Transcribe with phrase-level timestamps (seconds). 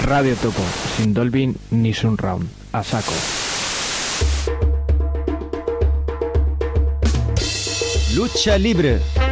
[0.00, 0.62] Radio Topo,
[0.96, 3.12] sin Dolby ni Sunround, a saco.
[8.14, 9.31] Lucha libre.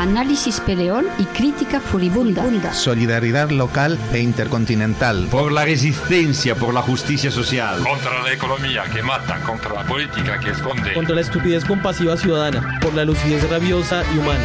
[0.00, 2.72] Análisis peleón y crítica furibunda.
[2.72, 5.26] Solidaridad local e intercontinental.
[5.30, 7.82] Por la resistencia, por la justicia social.
[7.82, 10.94] Contra la economía que mata, contra la política que esconde.
[10.94, 14.44] Contra la estupidez compasiva ciudadana, por la lucidez rabiosa y humana.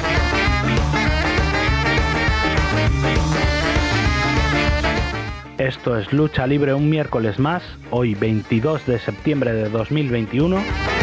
[5.58, 10.95] Esto es Lucha Libre un miércoles más, hoy 22 de septiembre de 2021.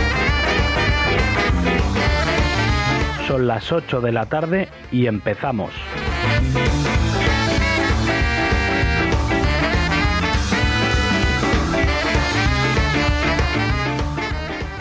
[3.33, 5.73] Son las 8 de la tarde y empezamos.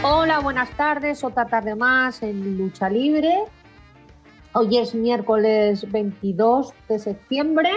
[0.04, 3.34] Hola, buenas tardes, otra tarde más en Lucha Libre.
[4.52, 7.70] Hoy es miércoles 22 de septiembre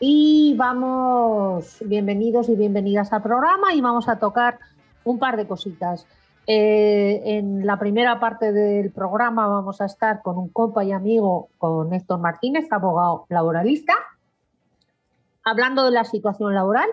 [0.00, 4.58] y vamos, bienvenidos y bienvenidas al programa y vamos a tocar
[5.04, 6.06] un par de cositas.
[6.50, 11.50] Eh, en la primera parte del programa vamos a estar con un compa y amigo,
[11.58, 13.92] con Héctor Martínez, abogado laboralista,
[15.44, 16.88] hablando de la situación laboral.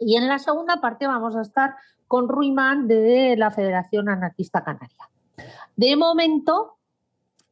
[0.00, 1.76] Y en la segunda parte vamos a estar
[2.08, 5.08] con Ruimán de la Federación Anarquista Canaria.
[5.76, 6.78] De momento,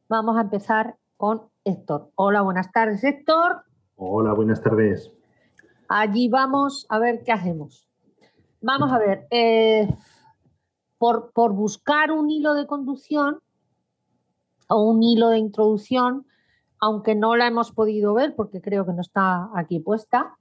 [0.09, 2.11] vamos a empezar con Héctor.
[2.15, 3.63] Hola, buenas tardes, Héctor.
[3.95, 5.09] Hola, buenas tardes.
[5.87, 7.87] Allí vamos a ver qué hacemos.
[8.59, 9.87] Vamos a ver, eh,
[10.97, 13.39] por, por, buscar un hilo de conducción
[14.69, 16.25] o un hilo de introducción,
[16.79, 20.37] aunque no la hemos podido ver porque creo que no está aquí puesta,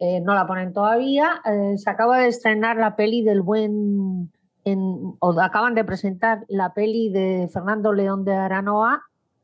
[0.00, 4.32] eh, no la ponen todavía, eh, se acaba de estrenar la peli del buen,
[4.64, 4.78] en,
[5.18, 9.02] o acaban de presentar la peli de Fernando León de Aranoa,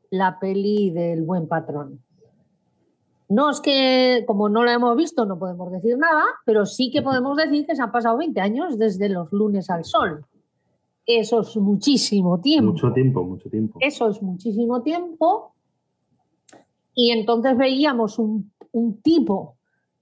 [0.09, 2.04] la peli del buen patrón.
[3.27, 7.01] No es que, como no lo hemos visto, no podemos decir nada, pero sí que
[7.01, 10.25] podemos decir que se han pasado 20 años desde los lunes al sol.
[11.05, 12.71] Eso es muchísimo tiempo.
[12.71, 13.79] Mucho tiempo, mucho tiempo.
[13.81, 15.53] Eso es muchísimo tiempo.
[16.93, 19.55] Y entonces veíamos un, un tipo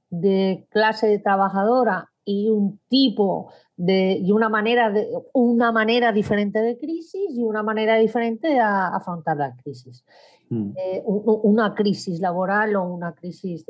[0.09, 6.77] de clase trabajadora y un tipo de y una manera de una manera diferente de
[6.77, 10.05] crisis y una manera diferente de afrontar la crisis
[10.53, 10.73] mm.
[10.77, 13.65] eh, una crisis laboral o una crisis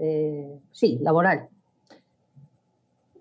[0.71, 1.47] sí laboral.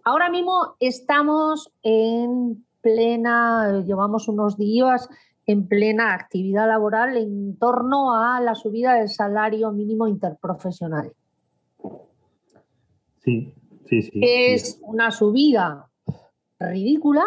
[0.04, 5.08] Ahora mismo estamos en plena llevamos unos días
[5.46, 11.12] en plena actividad laboral en torno a la subida del salario mínimo interprofesional.
[13.24, 13.54] Sí
[13.92, 15.90] Sí, sí, es una subida
[16.58, 17.24] ridícula,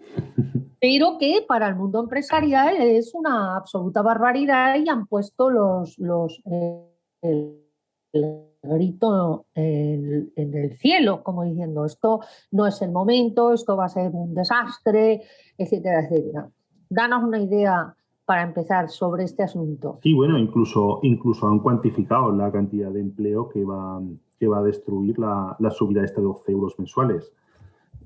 [0.86, 6.40] pero que para el mundo empresarial es una absoluta barbaridad y han puesto los, los
[6.48, 6.80] eh,
[7.22, 7.56] el,
[8.62, 12.20] grito en, el cielo, como diciendo, esto
[12.52, 15.22] no es el momento, esto va a ser un desastre,
[15.58, 16.50] etcétera, etcétera.
[16.88, 17.92] Danos una idea
[18.24, 19.98] para empezar sobre este asunto.
[20.04, 24.00] Sí, bueno, incluso, incluso han cuantificado la cantidad de empleo que va,
[24.38, 27.32] que va a destruir la, la subida de 12 euros mensuales.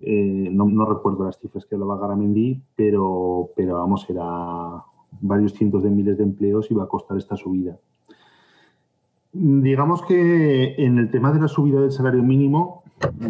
[0.02, 4.82] Eh, no, recuerdo las cifras que hablaba Garamendi, pero, pero vamos, era
[5.20, 7.76] varios cientos de miles de empleos y va a costar esta subida.
[9.32, 12.82] Digamos que en el tema de la subida del salario mínimo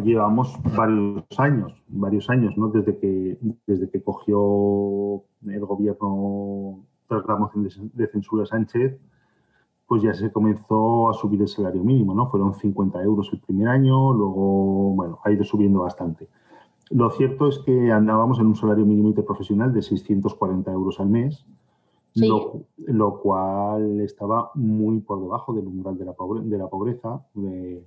[0.03, 2.69] llevamos varios años, varios años, ¿no?
[2.69, 3.37] Desde que,
[3.67, 8.99] desde que cogió el gobierno tras la moción de censura Sánchez,
[9.87, 12.31] pues ya se comenzó a subir el salario mínimo, ¿no?
[12.31, 16.29] Fueron 50 euros el primer año, luego, bueno, ha ido subiendo bastante.
[16.91, 21.45] Lo cierto es que andábamos en un salario mínimo interprofesional de 640 euros al mes,
[22.15, 22.27] sí.
[22.27, 27.25] lo, lo, cual estaba muy por debajo del umbral de la, pobre, de la pobreza.
[27.35, 27.87] De,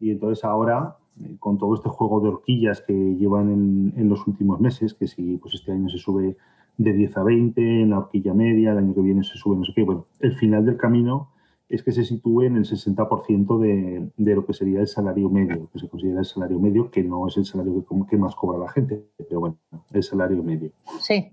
[0.00, 0.96] y entonces ahora,
[1.38, 5.36] con todo este juego de horquillas que llevan en, en, los últimos meses, que si
[5.36, 6.36] pues este año se sube
[6.76, 9.64] de 10 a 20, en la horquilla media, el año que viene se sube no
[9.64, 11.28] sé qué, bueno, el final del camino
[11.70, 15.70] es que se sitúe en el 60% de, de, lo que sería el salario medio,
[15.72, 18.58] que se considera el salario medio, que no es el salario que, que, más cobra
[18.58, 19.56] la gente, pero bueno,
[19.92, 20.72] el salario medio.
[21.00, 21.30] Sí.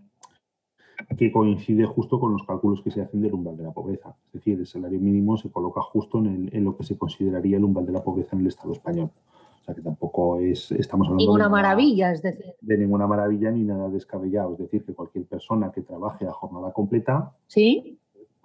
[1.17, 4.15] Que coincide justo con los cálculos que se hacen del umbral de la pobreza.
[4.27, 7.57] Es decir, el salario mínimo se coloca justo en, el, en lo que se consideraría
[7.57, 9.09] el umbral de la pobreza en el Estado español.
[9.09, 12.53] O sea que tampoco es, estamos hablando ninguna de maravilla, es decir.
[12.61, 14.53] De ninguna maravilla ni nada descabellado.
[14.53, 17.97] Es decir, que cualquier persona que trabaje a jornada completa, sí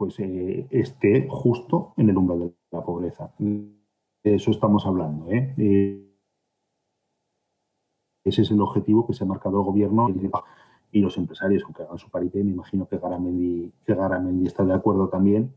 [0.02, 3.32] pues eh, esté justo en el umbral de la pobreza.
[3.38, 5.30] De eso estamos hablando.
[5.30, 5.54] ¿eh?
[5.56, 6.12] Eh,
[8.24, 10.08] ese es el objetivo que se ha marcado el gobierno
[10.90, 14.74] y los empresarios, aunque hagan su parité, me imagino que Garamendi, que Garamendi está de
[14.74, 15.54] acuerdo también,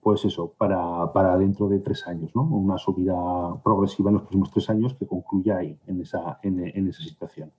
[0.00, 2.42] pues eso, para, para, dentro de tres años, ¿no?
[2.44, 3.14] Una subida
[3.62, 7.52] progresiva en los próximos tres años que concluya ahí, en esa, en, en esa situación.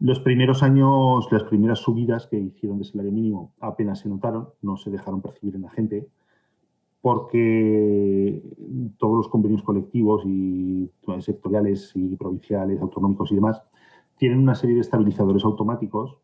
[0.00, 4.76] Los primeros años, las primeras subidas que hicieron de salario mínimo apenas se notaron, no
[4.76, 6.08] se dejaron percibir en la gente,
[7.02, 8.42] porque
[8.98, 13.62] todos los convenios colectivos y sectoriales y provinciales, autonómicos y demás,
[14.18, 16.16] tienen una serie de estabilizadores automáticos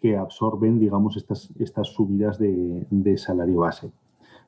[0.00, 1.50] que absorben, digamos, estas,
[1.88, 3.88] subidas de, salario base.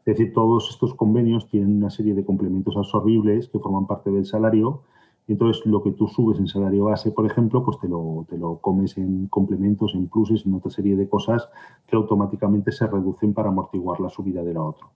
[0.05, 4.25] Es decir, todos estos convenios tienen una serie de complementos absorbibles que forman parte del
[4.25, 4.81] salario.
[5.33, 8.59] Entonces, lo que tú subes en salario base, por ejemplo, pues te lo, te lo
[8.59, 11.49] comes en complementos, en pluses, en otra serie de cosas
[11.89, 14.87] que automáticamente se reducen para amortiguar la subida de la otra.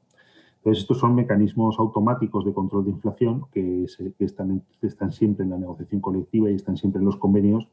[0.58, 3.86] Entonces, estos son mecanismos automáticos de control de inflación que,
[4.18, 7.66] que están, están siempre en la negociación colectiva y están siempre en los convenios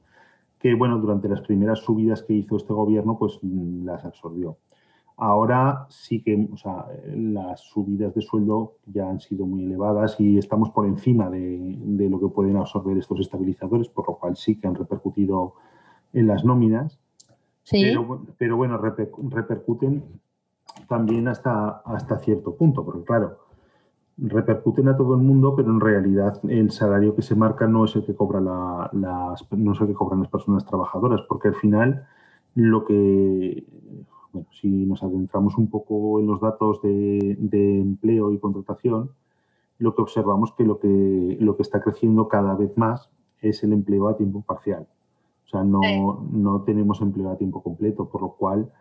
[0.64, 4.56] que bueno, durante las primeras subidas que hizo este gobierno, pues mm, las absorbió.
[5.16, 10.38] Ahora sí que o sea, las subidas de sueldo ya han sido muy elevadas y
[10.38, 14.60] estamos por encima de, de, lo que pueden absorber estos estabilizadores, por lo cual sí
[14.60, 15.54] que han repercutido
[16.14, 17.00] en las nóminas.
[17.64, 17.84] Sí.
[17.84, 20.04] Pero, pero bueno, reper, repercuten
[20.88, 23.38] también hasta, hasta cierto punto, porque claro,
[24.18, 27.96] repercuten a todo el mundo, pero en realidad el salario que se marca no es
[27.96, 31.56] el que cobra la, las, no es el que cobran las personas trabajadoras, porque al
[31.56, 32.06] final
[32.56, 33.66] lo que
[34.34, 39.12] bueno, si nos adentramos un poco en los datos de, de, empleo y contratación,
[39.78, 43.10] lo que observamos que lo que lo que está creciendo cada vez más
[43.42, 44.88] es el empleo a tiempo parcial.
[45.46, 46.38] O sea, no, sí.
[46.38, 48.72] no tenemos empleo a tiempo completo, por lo cual,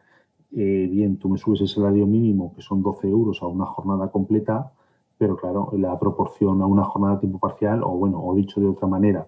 [0.53, 4.11] eh, bien, tú me subes el salario mínimo, que son 12 euros a una jornada
[4.11, 4.73] completa,
[5.19, 8.69] pero claro, la proporción a una jornada de tiempo parcial, o bueno, o dicho de
[8.69, 9.27] otra manera,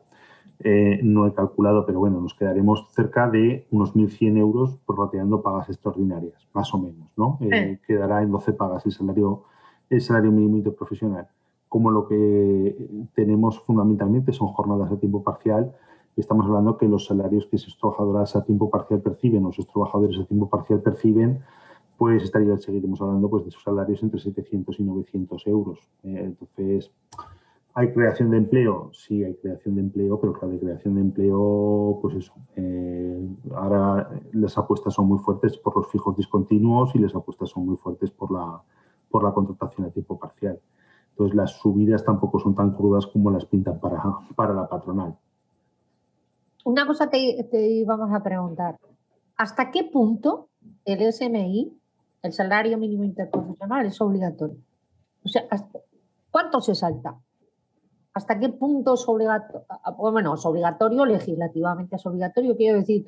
[0.66, 5.68] eh, no he calculado, pero bueno, nos quedaremos cerca de unos 1.100 euros prorrateando pagas
[5.68, 7.36] extraordinarias, más o menos, ¿no?
[7.38, 7.48] Sí.
[7.52, 9.42] Eh, quedará en 12 pagas el salario,
[9.90, 11.28] el salario mínimo interprofesional.
[11.68, 12.74] Como lo que
[13.14, 15.74] tenemos fundamentalmente son jornadas de tiempo parcial,
[16.16, 20.18] estamos hablando que los salarios que sus trabajadoras a tiempo parcial perciben o sus trabajadores
[20.18, 21.40] a tiempo parcial perciben
[21.98, 25.78] pues estaría, seguiremos hablando pues, de sus salarios entre 700 y 900 euros.
[26.02, 26.90] Eh, entonces,
[27.74, 28.90] ¿hay creación de empleo?
[28.92, 32.32] Sí, hay creación de empleo, pero claro, de creación de empleo, pues eso.
[32.56, 37.66] Eh, ahora las apuestas son muy fuertes por los fijos discontinuos y las apuestas son
[37.66, 38.62] muy fuertes por la,
[39.10, 40.58] por la contratación a tiempo parcial.
[41.10, 44.02] Entonces, las subidas tampoco son tan crudas como las pintan para,
[44.34, 45.16] para la patronal.
[46.64, 48.78] Una cosa te, te íbamos a preguntar.
[49.36, 50.48] ¿Hasta qué punto
[50.84, 51.72] el SMI
[52.24, 54.56] el salario mínimo interprofesional es obligatorio.
[55.24, 55.44] O sea,
[56.30, 57.20] ¿cuánto se salta?
[58.14, 59.66] ¿Hasta qué punto es obligatorio?
[59.98, 63.06] Bueno, es obligatorio, legislativamente es obligatorio, quiero decir,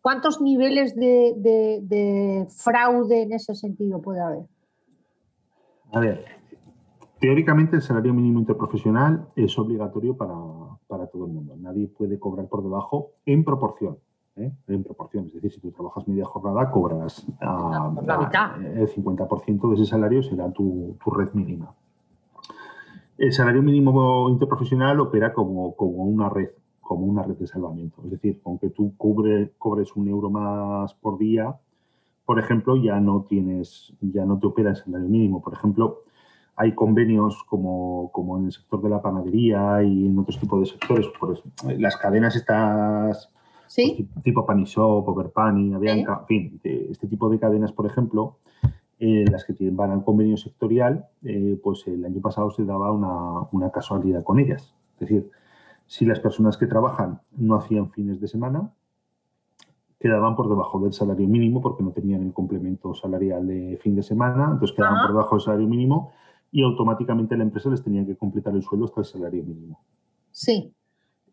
[0.00, 4.44] ¿cuántos niveles de, de, de fraude en ese sentido puede haber?
[5.92, 6.24] A ver,
[7.20, 10.34] teóricamente el salario mínimo interprofesional es obligatorio para,
[10.86, 11.56] para todo el mundo.
[11.56, 13.98] Nadie puede cobrar por debajo en proporción.
[14.36, 14.52] ¿eh?
[14.68, 15.26] en proporción.
[15.26, 18.62] Es decir, si tú trabajas media jornada, cobras a, la mitad.
[18.62, 21.70] el 50% de ese salario será tu, tu, red mínima.
[23.18, 28.02] El salario mínimo interprofesional opera como, como, una red, como una red de salvamento.
[28.04, 31.56] Es decir, aunque tú cubre, cobres un euro más por día,
[32.24, 35.40] por ejemplo, ya no tienes, ya no te opera el salario mínimo.
[35.42, 36.00] Por ejemplo,
[36.56, 40.66] hay convenios como, como en el sector de la panadería y en otros tipos de
[40.66, 41.06] sectores.
[41.18, 41.40] Por
[41.78, 43.30] las cadenas estas
[43.66, 44.08] ¿Sí?
[44.12, 48.36] Pues, tipo Panishop, Overpani, Avianca, en fin, este tipo de cadenas, por ejemplo,
[48.98, 52.92] eh, las que tienen, van al convenio sectorial, eh, pues el año pasado se daba
[52.92, 54.74] una, una, casualidad con ellas.
[54.94, 55.30] Es decir,
[55.86, 58.72] si las personas que trabajan no hacían fines de semana,
[59.98, 64.02] quedaban por debajo del salario mínimo porque no tenían el complemento salarial de fin de
[64.02, 65.06] semana, entonces quedaban Ajá.
[65.06, 66.12] por debajo del salario mínimo
[66.50, 69.80] y automáticamente la empresa les tenía que completar el sueldo hasta el salario mínimo.
[70.30, 70.72] Sí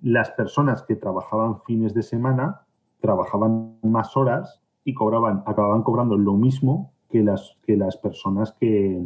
[0.03, 2.61] las personas que trabajaban fines de semana
[2.99, 8.99] trabajaban más horas y cobraban, acababan cobrando lo mismo que las, que las personas que,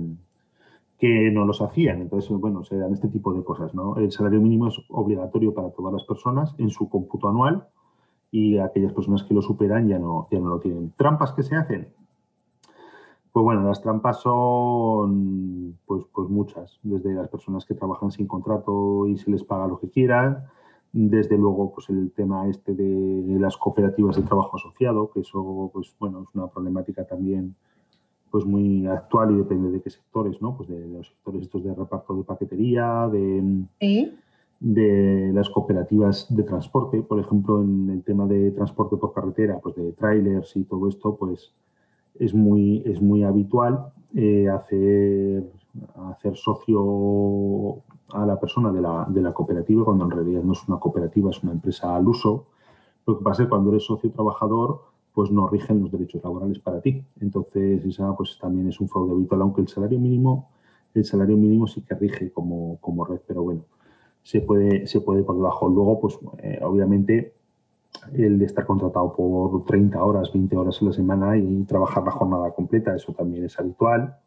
[0.97, 2.01] que no los hacían.
[2.01, 3.97] Entonces, bueno, se dan este tipo de cosas, ¿no?
[3.97, 7.67] El salario mínimo es obligatorio para todas las personas en su cómputo anual
[8.31, 10.93] y aquellas personas que lo superan ya no, ya no lo tienen.
[10.95, 11.89] ¿Trampas que se hacen?
[13.33, 19.05] Pues bueno, las trampas son pues, pues muchas, desde las personas que trabajan sin contrato
[19.05, 20.37] y se les paga lo que quieran,
[20.93, 25.93] desde luego, pues el tema este de las cooperativas de trabajo asociado, que eso, pues
[25.99, 27.53] bueno, es una problemática también
[28.31, 30.55] pues muy actual y depende de qué sectores, ¿no?
[30.55, 34.13] Pues de los sectores estos de reparto de paquetería, de, ¿Sí?
[34.59, 39.75] de las cooperativas de transporte, por ejemplo, en el tema de transporte por carretera, pues
[39.75, 41.51] de trailers y todo esto, pues
[42.19, 45.43] es muy, es muy habitual eh, hacer,
[46.11, 50.67] hacer socio a la persona de la, de la cooperativa cuando en realidad no es
[50.67, 52.45] una cooperativa, es una empresa al uso.
[53.05, 54.81] Lo que pasa es que cuando eres socio trabajador,
[55.17, 57.03] pues no rigen los derechos laborales para ti.
[57.19, 60.51] Entonces, esa pues también es un fraude habitual, aunque el salario mínimo,
[60.93, 63.61] el salario mínimo sí que rige como, como red, pero bueno,
[64.21, 65.69] se puede, se puede por debajo.
[65.69, 67.33] Luego, pues eh, obviamente,
[68.13, 72.11] el de estar contratado por 30 horas, 20 horas a la semana y trabajar la
[72.11, 74.19] jornada completa, eso también es habitual.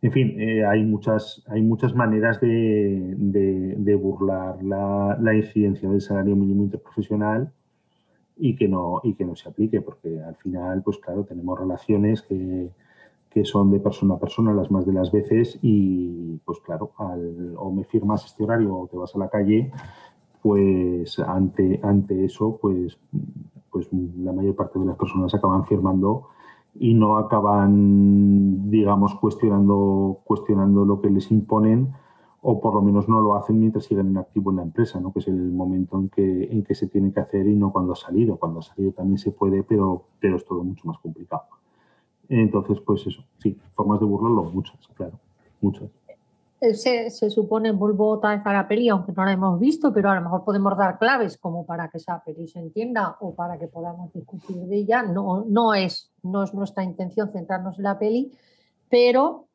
[0.00, 6.00] En fin, eh, hay, muchas, hay muchas maneras de, de, burlar la, la, incidencia del
[6.00, 7.52] salario mínimo interprofesional
[8.36, 12.22] y que, no, y que no se aplique, porque al final, pues claro, tenemos relaciones
[12.22, 12.70] que,
[13.30, 17.54] que son de persona a persona las más de las veces y pues claro, al,
[17.56, 19.70] o me firmas este horario o te vas a la calle,
[20.42, 22.96] pues ante, ante eso, pues,
[23.70, 26.28] pues la mayor parte de las personas acaban firmando
[26.76, 31.92] y no acaban, digamos, cuestionando, cuestionando lo que les imponen
[32.46, 35.10] o por lo menos no lo hacen mientras siguen en activo en la empresa, ¿no?
[35.14, 37.94] que es el momento en que, en que se tiene que hacer y no cuando
[37.94, 38.36] ha salido.
[38.36, 41.44] Cuando ha salido también se puede, pero, pero es todo mucho más complicado.
[42.28, 45.18] Entonces, pues eso, sí, formas de burlarlo, muchas, claro,
[45.62, 45.88] muchas.
[46.60, 49.90] Eh, se, se, supone, vuelvo otra vez a la peli, aunque no la hemos visto,
[49.94, 53.34] pero a lo mejor podemos dar claves como para que esa peli se entienda o
[53.34, 55.02] para que podamos discutir de ella.
[55.02, 58.32] No, no, es, no es nuestra intención centrarnos en la peli,
[58.90, 59.46] pero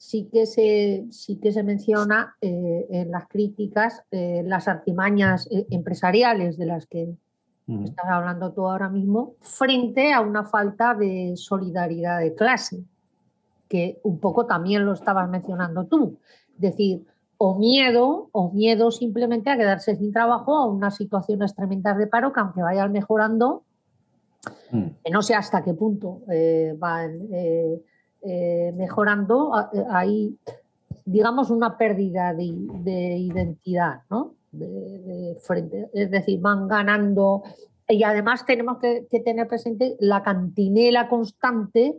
[0.00, 6.56] sí que se, sí que se menciona eh, en las críticas eh, las artimañas empresariales
[6.56, 7.14] de las que
[7.84, 12.82] estás hablando tú ahora mismo, frente a una falta de solidaridad de clase,
[13.68, 16.16] que un poco también lo estabas mencionando tú.
[16.54, 17.04] Es decir,
[17.36, 22.32] o miedo, o miedo simplemente a quedarse sin trabajo a unas situaciones tremendas de paro
[22.32, 23.64] que aunque vayan mejorando,
[24.72, 24.86] mm.
[25.12, 27.28] no sé hasta qué punto eh, van
[28.22, 29.52] eh, eh, mejorando,
[29.90, 30.36] hay,
[31.04, 34.34] digamos, una pérdida de, de identidad, ¿no?
[35.92, 37.42] Es decir, van ganando.
[37.88, 41.98] Y además tenemos que, tener presente la cantinela constante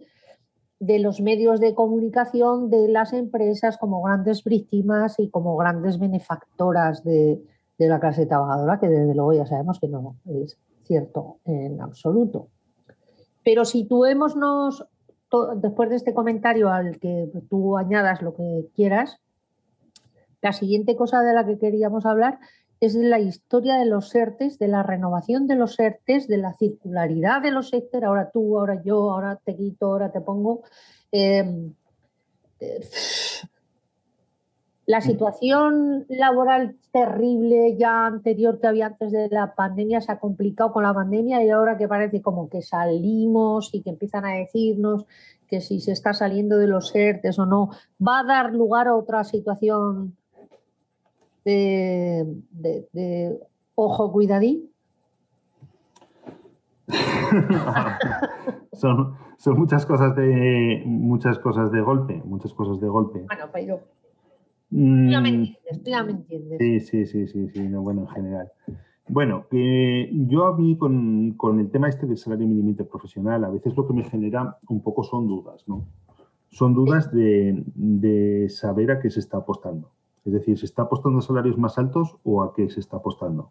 [0.79, 7.03] de los medios de comunicación de las empresas como grandes víctimas y como grandes benefactoras
[7.03, 7.41] de,
[7.77, 12.47] de la clase trabajadora, que desde luego ya sabemos que no es cierto en absoluto.
[13.43, 14.85] Pero situémonos,
[15.55, 19.19] después de este comentario al que tú añadas lo que quieras,
[20.41, 22.39] la siguiente cosa de la que queríamos hablar
[22.79, 27.41] es la historia de los ERTES, de la renovación de los ERTES, de la circularidad
[27.41, 30.63] de los ERTES, ahora tú, ahora yo, ahora te quito, ahora te pongo.
[31.11, 31.73] Em,
[32.59, 32.81] eh,
[34.85, 40.73] la situación laboral terrible ya anterior que había antes de la pandemia se ha complicado
[40.73, 45.05] con la pandemia y ahora que parece como que salimos y que empiezan a decirnos
[45.47, 47.69] que si se está saliendo de los ERTES o no,
[48.05, 50.15] va a dar lugar a otra situación
[51.45, 52.25] de,
[53.75, 54.69] ojo cuidadín?
[58.73, 63.25] son, son muchas cosas de muchas cosas de golpe, muchas cosas de golpe.
[63.27, 63.79] Bueno, pero
[64.71, 66.57] mm, ya me entiendes, ya me entiendes.
[66.59, 68.51] Sí, sí, sí, sí, sí, no, bueno, en general.
[69.07, 73.49] Bueno, que yo a mí con, con, el tema este del salario mínimo interprofesional, a
[73.49, 75.85] veces lo que me genera un poco son dudas, ¿no?
[76.49, 79.89] Son dudas de, de saber a qué se está apostando.
[80.25, 83.49] Es decir, ¿se está apostando a salarios más altos o a qué se está apostando?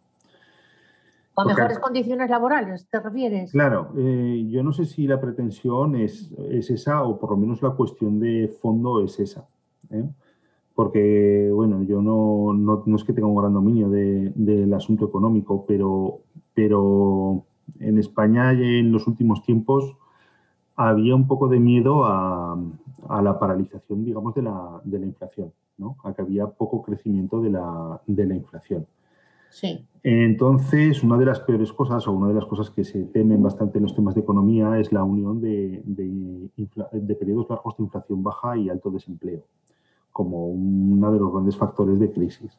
[1.34, 3.52] ¿O a mejores condiciones laborales, te refieres?
[3.52, 7.70] Claro, eh, yo no sé si la pretensión es, esa o por lo menos la
[7.70, 9.46] cuestión de fondo es esa.
[9.90, 10.08] ¿eh?
[10.80, 16.20] Porque, bueno, yo no, no, es que tenga un gran dominio del asunto económico, pero,
[16.54, 17.44] pero
[17.80, 19.94] en España en los últimos tiempos
[20.76, 22.56] había un poco de miedo a,
[23.10, 25.52] a la paralización, digamos, de la, de la inflación
[26.02, 28.86] a que había poco crecimiento de la, de la inflación.
[29.50, 29.84] Sí.
[30.02, 33.78] Entonces, una de las peores cosas o una de las cosas que se temen bastante
[33.78, 38.56] en los temas de economía es la unión de, de, periodos largos de inflación baja
[38.56, 39.44] y alto desempleo,
[40.20, 42.52] como uno de los grandes factores de crisis.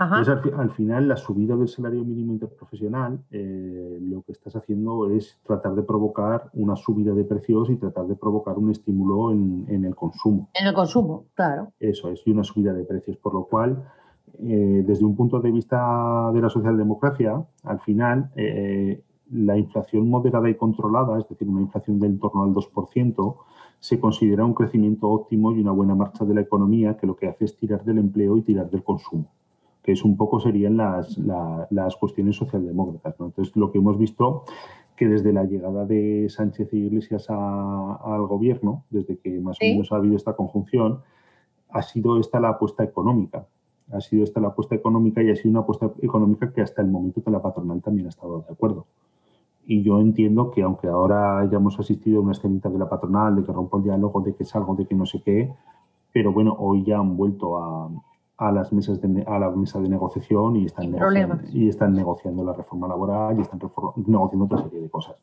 [0.00, 5.38] Entonces, al, final, la subida del salario mínimo interprofesional, eh, lo que estás haciendo es
[5.44, 9.94] tratar de provocar una subida de precios y tratar de provocar un estímulo en, el
[9.94, 10.48] consumo.
[10.54, 11.72] En el consumo, claro.
[11.78, 13.86] Eso es, y una subida de precios, por lo cual,
[14.38, 20.48] eh, desde un punto de vista de la socialdemocracia, al final, eh, la inflación moderada
[20.48, 23.36] y controlada, es decir, una inflación del torno al 2%,
[23.84, 27.26] se considera un crecimiento óptimo y una buena marcha de la economía que lo que
[27.26, 29.26] hace es tirar del empleo y tirar del consumo.
[29.82, 33.20] que es un poco serían las, las cuestiones socialdemócratas.
[33.20, 33.26] ¿no?
[33.26, 34.44] Entonces, lo que hemos visto
[34.96, 39.92] que desde la llegada de Sánchez y Iglesias al gobierno, desde que más o menos
[39.92, 41.00] ha habido esta conjunción,
[41.68, 43.46] ha sido esta la apuesta económica.
[43.92, 46.88] Ha sido esta la apuesta económica y ha sido una apuesta económica que hasta el
[46.88, 48.86] momento de la patronal también ha estado de acuerdo.
[49.66, 53.44] Y yo entiendo que aunque ahora hayamos asistido a una escenita de la patronal, de
[53.44, 55.52] que rompa el diálogo, de que es algo, de que no sé qué,
[56.12, 57.90] pero bueno, hoy ya han vuelto a,
[58.36, 62.44] a las mesas de, a la mesa de negociación y están, negociando, y están negociando
[62.44, 63.60] la reforma laboral y están
[64.06, 65.16] negociando otra serie de cosas.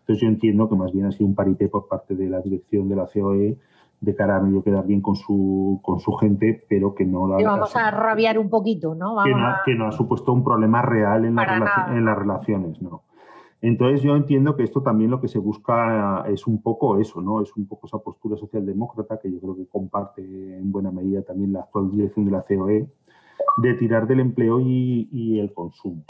[0.00, 2.88] Entonces yo entiendo que más bien ha sido un parité por parte de la dirección
[2.88, 3.58] de la COE
[4.00, 7.26] de cara a medio quedar bien con su, con su gente, pero que no...
[7.26, 9.16] La, vamos a rabiar un poquito, ¿no?
[9.24, 13.02] que, no que, no ha supuesto un problema real en, la en las relaciones, ¿no?
[13.60, 17.42] Entonces yo entiendo que esto también lo que se busca es un poco eso, ¿no?
[17.42, 21.52] Es un poco esa postura socialdemócrata que yo creo que comparte en buena medida también
[21.52, 22.88] la actual dirección de la COE,
[23.56, 26.04] de tirar del empleo y, el consumo.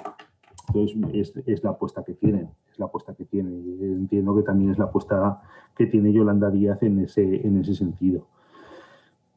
[0.68, 3.50] Entonces es, la apuesta que tienen, es la apuesta que tiene.
[3.50, 5.38] Entiendo que también es la apuesta
[5.74, 8.26] que tiene Yolanda Díaz en ese, en ese sentido.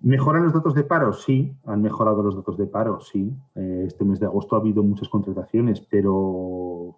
[0.01, 1.13] ¿Mejoran los datos de paro?
[1.13, 3.32] Sí, han mejorado los datos de paro, sí.
[3.56, 6.98] Eh, este mes de agosto ha habido muchas contrataciones, pero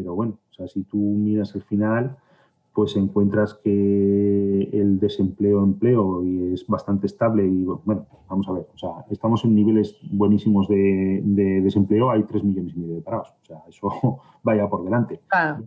[0.00, 2.16] pero bueno, o sea, si tú miras al final,
[2.72, 8.66] pues encuentras que el desempleo empleo y es bastante estable y bueno, vamos a ver,
[8.74, 13.34] o sea, estamos en niveles buenísimos de, desempleo, hay 3 millones y medio de parados,
[13.42, 15.20] o sea, eso vaya por delante,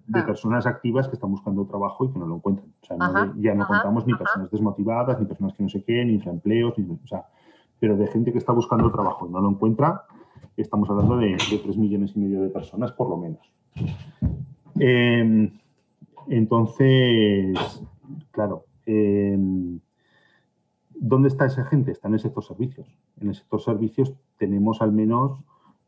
[0.08, 3.54] de personas activas que están buscando trabajo y que no lo encuentran, o sea, ya
[3.54, 7.08] no contamos ni personas desmotivadas, ni personas que no sé qué, ni infraempleos, ni, o
[7.08, 7.26] sea,
[7.80, 10.04] pero de gente que está buscando trabajo y no lo encuentra,
[10.56, 13.54] estamos hablando de, de 3 millones y medio de personas por lo menos.
[14.80, 15.52] Em,
[16.28, 17.58] entonces,
[18.32, 19.80] claro, em,
[20.96, 21.92] ¿dónde está esa gente?
[21.92, 22.88] Está en el sector servicios.
[23.22, 25.40] En el sector servicios tenemos al menos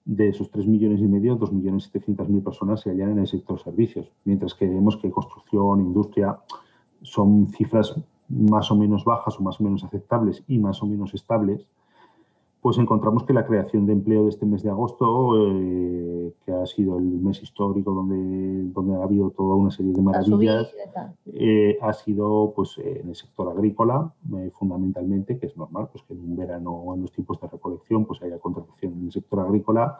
[0.05, 3.27] de esos 3 millones y medio, 2 millones 700 mil personas se hallan en el
[3.27, 6.37] sector servicios, mientras que vemos que construcción, industria
[7.01, 7.95] son cifras
[8.29, 11.65] más o menos bajas o más o menos aceptables y más o menos estables
[12.65, 16.65] pues encontramos que la creación de empleo de este mes de agosto, eh, que ha
[16.65, 20.73] sido el mes histórico donde, donde ha habido toda una serie de maravillas,
[21.27, 26.15] eh, ha sido pues en el sector agrícola, eh, fundamentalmente, que es normal, pues que
[26.15, 29.41] en un verano o en los tiempos de recolección pues haya contratación en el sector
[29.41, 29.99] agrícola,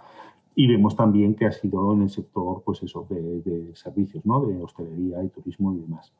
[0.55, 4.43] y vemos también que ha sido en el sector pues eso, de, de servicios, ¿no?
[4.43, 6.11] de hostelería y turismo y demás.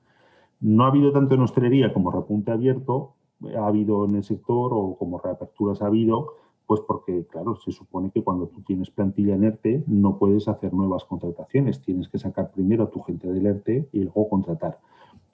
[0.62, 3.16] No ha habido tanto en hostelería como repunte abierto,
[3.58, 6.34] ha habido en el sector o como reaperturas ha habido,
[6.68, 10.74] pues porque, claro, se supone que cuando tú tienes plantilla en ERTE no puedes hacer
[10.74, 14.78] nuevas contrataciones, tienes que sacar primero a tu gente del ERTE y luego contratar.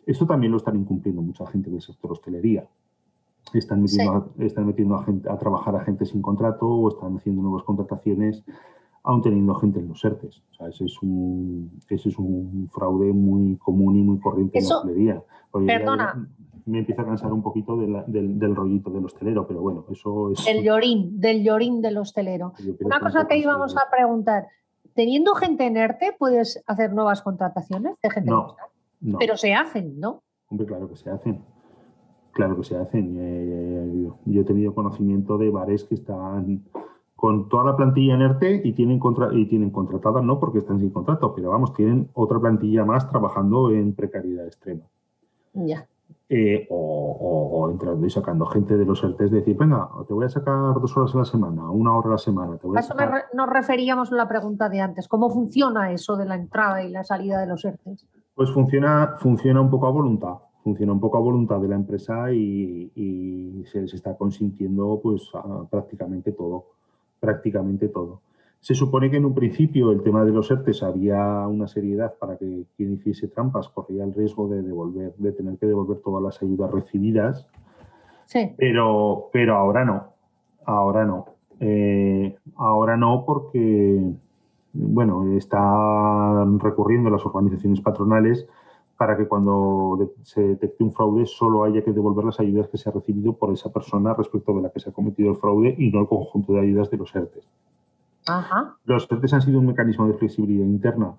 [0.05, 2.67] Esto también lo están incumpliendo mucha gente del sector hostelería.
[3.53, 7.17] Están metiendo, a, están metiendo a, gente, a trabajar a gente sin contrato o están
[7.17, 8.43] haciendo nuevas contrataciones
[9.03, 10.41] aún teniendo gente en los ERTES.
[10.51, 14.67] O sea, ese es un, ese es un fraude muy común y muy corriente en
[14.67, 15.23] la hostelería.
[15.51, 16.27] Perdona,
[16.65, 20.47] me empieza a cansar un poquito del, rollito del hostelero, pero bueno, eso es...
[20.47, 22.53] El llorín, del llorín del hostelero.
[22.81, 24.47] Una cosa que íbamos a preguntar,
[24.93, 28.55] teniendo gente en ERTE, ¿puedes hacer nuevas contrataciones de gente no,
[29.01, 29.17] no.
[29.17, 30.21] Pero se hacen, ¿no?
[30.49, 31.41] Hombre, claro que se hacen.
[32.33, 33.17] Claro que se hacen.
[33.19, 36.63] Eh, yo he tenido conocimiento de bares que están
[37.21, 40.79] con toda la plantilla en ERTE y tienen, contra, y tienen contratadas, no porque están
[40.79, 44.81] sin contrato, pero vamos, tienen otra plantilla más trabajando en precariedad extrema.
[45.53, 45.85] Ya.
[46.27, 50.73] Eh, o, entrando y sacando gente de los ERTES, decir, venga, te voy a sacar
[50.81, 52.53] dos horas a la semana, una hora a la semana.
[52.53, 52.95] a, eso
[53.35, 55.07] nos referíamos a la pregunta de antes.
[55.07, 58.07] ¿Cómo funciona eso de la entrada y la salida de los ERTES?
[58.33, 60.37] Pues funciona, funciona un poco a voluntad.
[60.63, 65.29] Funciona un poco a voluntad de la empresa y, se les está consintiendo pues
[65.69, 66.65] prácticamente todo.
[67.21, 68.19] Prácticamente todo.
[68.59, 72.37] Se supone que en un principio el tema de los ERTES había una seriedad para
[72.37, 76.43] que quien hiciese trampas corría el riesgo de devolver, de tener que devolver todas las
[76.43, 77.47] ayudas recibidas.
[78.25, 78.51] Sí.
[78.57, 80.09] Pero, pero ahora no.
[80.65, 81.25] Ahora no.
[81.61, 84.13] Eh, ahora no porque
[84.73, 88.47] bueno, están recurriendo las organizaciones patronales
[89.01, 92.87] para que cuando se detecte un fraude solo haya que devolver las ayudas que se
[92.87, 95.89] ha recibido por esa persona respecto de la que se ha cometido el fraude y
[95.89, 97.43] no el conjunto de ayudas de los ERTES.
[98.85, 101.15] Los ERTES han sido un mecanismo de flexibilidad interna,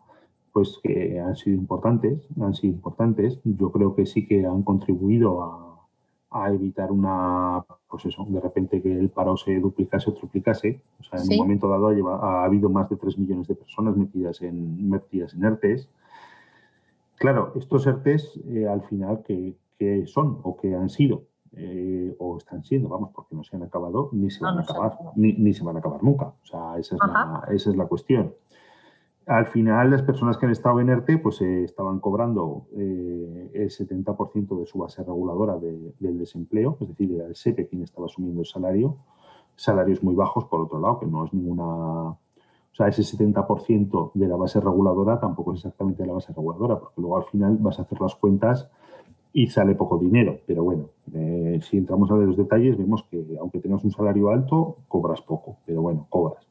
[0.52, 3.40] pues que han sido importantes, han sido importantes.
[3.42, 5.42] Yo creo que sí que han contribuido
[6.30, 10.80] a, evitar una, pues eso, de repente que el paro se duplicase o triplicase.
[11.00, 14.40] O sea, en un momento dado ha, habido más de 3 millones de personas metidas
[14.40, 15.88] en, metidas en ERTES.
[17.22, 19.56] Claro, estos ERTES eh, al final, ¿qué,
[20.06, 21.22] son o qué han sido?
[21.54, 24.62] eh, o están siendo, vamos, porque no se han acabado ni se No, van a
[24.62, 26.28] acabar, ni, ni se van a acabar nunca.
[26.42, 28.34] O sea, esa es, la, esa es la cuestión.
[29.26, 33.70] Al final, las personas que han estado en ERTE pues, eh, estaban cobrando eh, el
[33.70, 38.06] 70% de su base reguladora de- del desempleo, es decir, era el SEPE quien estaba
[38.06, 38.96] asumiendo el salario.
[39.54, 42.16] Salarios muy bajos, por otro lado, que no es ninguna.
[42.72, 47.00] O sea, ese 70% de la base reguladora tampoco es exactamente la base reguladora, porque
[47.00, 48.70] luego al final vas a hacer las cuentas
[49.32, 50.38] y sale poco dinero.
[50.46, 54.76] Pero bueno, eh, si entramos a los detalles, vemos que aunque tengas un salario alto,
[54.88, 56.46] cobras poco, pero bueno, cobras.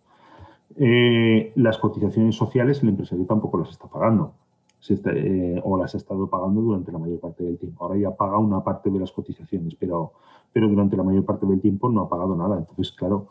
[0.78, 4.34] Eh, las cotizaciones sociales el empresario tampoco las está pagando.
[4.90, 7.86] Eh, o las ha estado pagando durante la mayor parte del tiempo.
[7.86, 10.14] Ahora ya paga una parte de las cotizaciones, pero,
[10.52, 12.58] pero durante la mayor parte del tiempo no ha pagado nada.
[12.58, 13.28] Entonces, claro,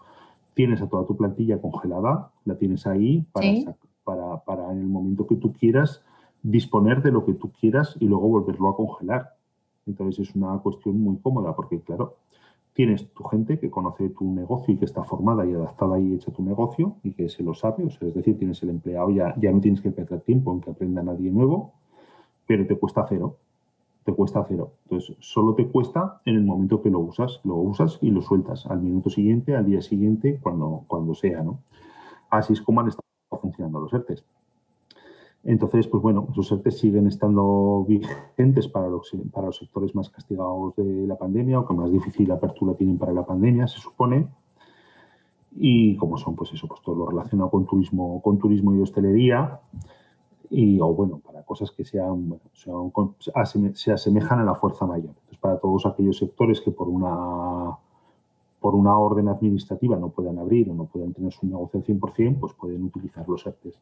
[0.54, 3.64] tienes a toda tu plantilla congelada, la tienes ahí para, Sí.
[3.66, 6.00] sac- para, para en el momento que tú quieras
[6.42, 9.34] disponer de lo que tú quieras y luego volverlo a congelar.
[9.86, 12.14] Entonces es una cuestión muy cómoda porque, claro,
[12.72, 16.30] tienes tu gente que conoce tu negocio y que está formada y adaptada y hecha
[16.32, 19.34] tu negocio y que se lo sabe, o sea, es decir, tienes el empleado, ya,
[19.38, 21.72] ya no tienes que perder tiempo en que aprenda nadie nuevo,
[22.46, 23.36] pero te cuesta cero,
[24.10, 24.72] te cuesta cero.
[24.84, 28.66] Entonces, solo te cuesta en el momento que lo usas, lo usas y lo sueltas
[28.66, 31.60] al minuto siguiente, al día siguiente, cuando, cuando sea, ¿no?
[32.28, 33.04] Así es como han estado
[33.40, 34.24] funcionando los ERTES.
[35.44, 40.74] Entonces, pues bueno, esos ERTES siguen estando vigentes para los, para los sectores más castigados
[40.76, 44.28] de la pandemia o que más difícil apertura tienen para la pandemia, se supone.
[45.52, 49.60] Y como son, pues eso, pues todo lo relacionado con turismo, con turismo y hostelería,
[50.50, 55.10] y o bueno, para cosas que sean, bueno, sean se asemejan a la fuerza mayor.
[55.10, 57.78] Entonces, para todos aquellos sectores que por una
[58.60, 62.38] por una orden administrativa no puedan abrir o no puedan tener su negocio al 100%,
[62.38, 63.74] pues pueden utilizar los ERTES.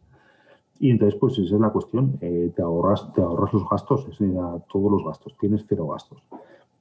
[0.78, 2.16] Y entonces, pues esa es la cuestión.
[2.20, 4.34] eh, te, ahorras, te ahorras los gastos, es decir,
[4.70, 6.22] todos los gastos, tienes cero gastos.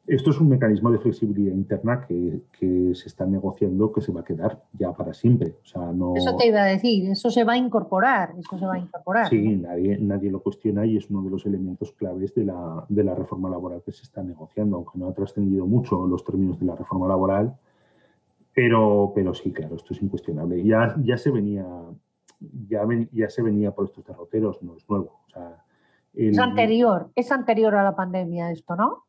[0.08, 4.22] Esto es un mecanismo de flexibilidad interna que, que se está negociando que se va
[4.22, 5.56] a quedar ya para siempre.
[5.62, 8.65] O sea, no, Eso te iba a decir, eso se va a incorporar, eso se
[8.65, 9.28] va a incorporar.
[9.28, 13.04] Sí, nadie, nadie lo cuestiona y es uno de los elementos claves de la, de
[13.04, 16.67] la reforma laboral que se está negociando, aunque no ha trascendido mucho los términos de
[16.67, 17.58] la reforma laboral,
[18.54, 20.63] pero, pero sí, claro, esto es incuestionable.
[20.63, 21.65] Ya, ya, se venía,
[22.70, 25.20] ya, ven- ya se venía por estos derroteros, no es nuevo.
[25.28, 25.63] O sea,
[26.13, 29.04] el- Es anterior, es anterior a la pandemia esto, ¿no?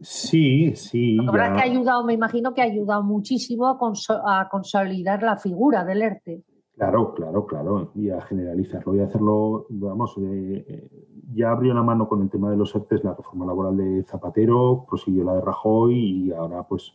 [0.00, 1.16] Sí, sí.
[1.16, 4.48] La verdad ya- que ha ayudado, me imagino que ha ayudado muchísimo a, conso- a
[4.48, 6.42] consolidar la figura del ERTE.
[6.74, 7.90] Claro, claro, claro.
[7.94, 10.88] Y a generalizarlo y hacerlo, vamos, eh, eh,
[11.34, 14.84] ya abrió la mano con el tema de los ERTES la reforma laboral de Zapatero,
[14.88, 16.92] prosiguió la de Rajoy y ahora, pues,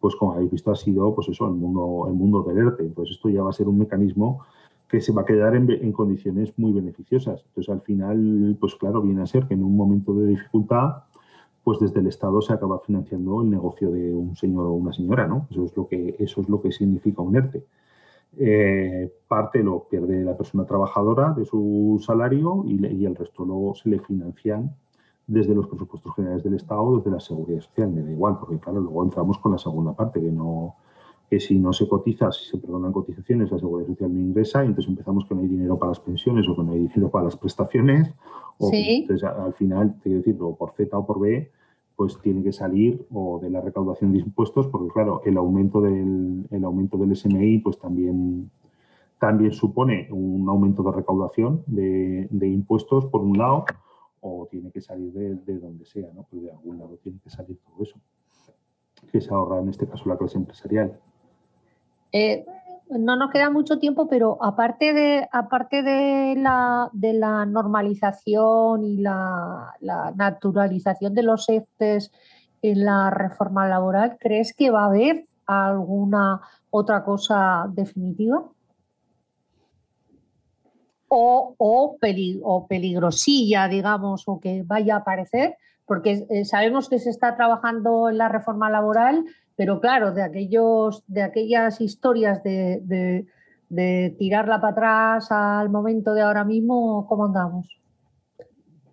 [0.00, 2.84] pues como habéis visto, ha sido, pues eso, el mundo, el mundo del ERTE.
[2.86, 4.42] Entonces esto ya va a ser un mecanismo
[4.88, 7.42] que se va a quedar en, en condiciones muy beneficiosas.
[7.48, 11.02] Entonces al final, pues claro, viene a ser que en un momento de dificultad,
[11.66, 15.26] pues desde el Estado se acaba financiando el negocio de un señor o una señora,
[15.26, 15.48] ¿no?
[15.50, 17.64] Eso es lo que, eso es lo que significa un ERTE.
[18.38, 23.88] Eh, parte lo pierde la persona trabajadora de su salario y, el resto luego se
[23.88, 24.76] le financian
[25.26, 27.90] desde los presupuestos generales del Estado, desde la seguridad social.
[27.90, 30.76] Me da igual, porque claro, luego entramos con la segunda parte, que no
[31.28, 34.68] que si no se cotiza, si se perdonan cotizaciones, la seguridad social no ingresa, y
[34.68, 37.24] entonces empezamos que no hay dinero para las pensiones o que no hay dinero para
[37.24, 38.12] las prestaciones.
[38.58, 39.00] O Sí.
[39.02, 41.50] entonces al final, te quiero decir, o por Z o por B,
[41.96, 46.46] pues tiene que salir o de la recaudación de impuestos, porque claro, el aumento del,
[46.50, 48.50] el aumento del SMI pues también,
[49.18, 53.64] también supone un aumento de recaudación de, de impuestos por un lado,
[54.20, 56.26] o tiene que salir de, de donde sea, ¿no?
[56.30, 57.96] Pues de algún lado tiene que salir todo eso,
[59.10, 60.92] que se ahorra en este caso la clase empresarial.
[62.18, 62.46] Eh,
[62.88, 68.96] no nos queda mucho tiempo, pero aparte de, aparte de, la, de la normalización y
[68.96, 69.74] la,
[70.14, 72.10] naturalización de los EFTES
[72.62, 78.44] en la reforma laboral, ¿crees que va a haber alguna otra cosa definitiva?
[81.08, 81.98] O, o,
[82.42, 88.08] o peligrosilla, digamos, o que vaya a aparecer, porque eh, sabemos que se está trabajando
[88.08, 93.26] en la reforma laboral, pero claro, de, aquellos, de aquellas historias de,
[94.18, 97.66] tirarla para atrás al momento de ahora mismo, ¿cómo andamos?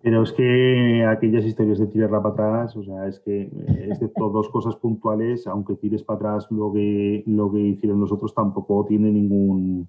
[0.02, 4.28] Pero es que aquellas historias de tirarla para atrás, o sea, es que eh, excepto
[4.28, 8.84] dos cosas puntuales, aunque tires para atrás lo que, lo que hicieron los otros, tampoco
[8.86, 9.88] tiene ningún.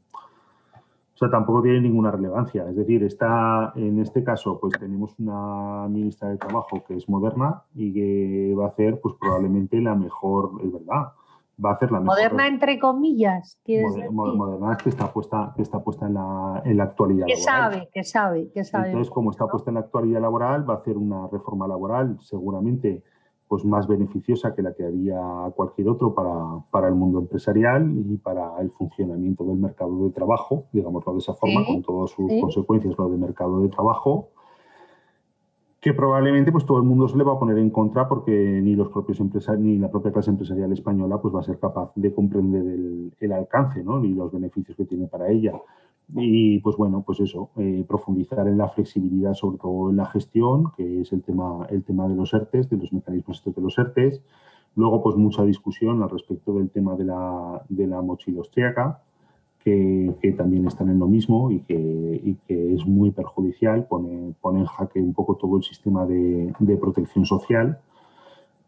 [1.16, 2.68] O sea, tampoco tiene ninguna relevancia.
[2.70, 7.64] Es decir, está, en este caso, pues tenemos una ministra de Trabajo que es moderna
[7.74, 11.14] y que va a hacer, pues probablemente la mejor, es verdad,
[11.64, 12.18] va a hacer la mejor.
[12.18, 16.62] Moderna entre comillas, ¿quieres Moder- moderna es que está puesta, que está puesta en la,
[16.66, 17.28] en la actualidad.
[17.28, 17.72] que laboral.
[17.72, 18.88] sabe, que sabe, que sabe.
[18.88, 23.04] Entonces, como está puesta en la actualidad laboral, va a hacer una reforma laboral seguramente
[23.48, 25.20] pues más beneficiosa que la que haría
[25.56, 26.34] cualquier otro para,
[26.72, 31.34] para, el mundo empresarial y para el funcionamiento del mercado de trabajo, digámoslo de esa
[31.34, 34.30] forma, con todas sus consecuencias, lo de mercado de trabajo,
[35.86, 38.76] que probablemente pues todo el mundo se le va a poner en contra porque ni
[38.76, 42.12] los propios empresarios ni la propia clase empresarial española pues va a ser capaz de
[42.12, 42.64] comprender
[43.20, 44.04] el, alcance ¿no?
[44.04, 45.54] y los beneficios que tiene para ella.
[46.16, 50.72] Y pues bueno, pues eso, eh, profundizar en la flexibilidad, sobre todo en la gestión,
[50.76, 53.78] que es el tema, el tema de los ERTES, de los mecanismos estos de los
[53.78, 54.24] ERTES.
[54.76, 59.04] Luego, pues mucha discusión al respecto del tema de la, de la mochila austríaca,
[59.66, 61.74] que, también están en lo mismo y que,
[62.24, 66.54] y que es muy perjudicial, pone, pone, en jaque un poco todo el sistema de,
[66.60, 67.80] de protección social.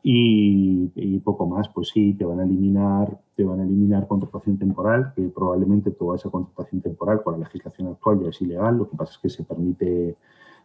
[0.02, 4.58] Y, y, poco más, pues sí, te van a eliminar, te van a eliminar contratación
[4.58, 8.90] temporal, que probablemente toda esa contratación temporal con la legislación actual ya es ilegal, lo
[8.90, 10.16] que pasa es que se permite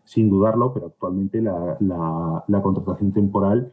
[0.05, 3.73] sin dudarlo, pero actualmente la, la, la contratación temporal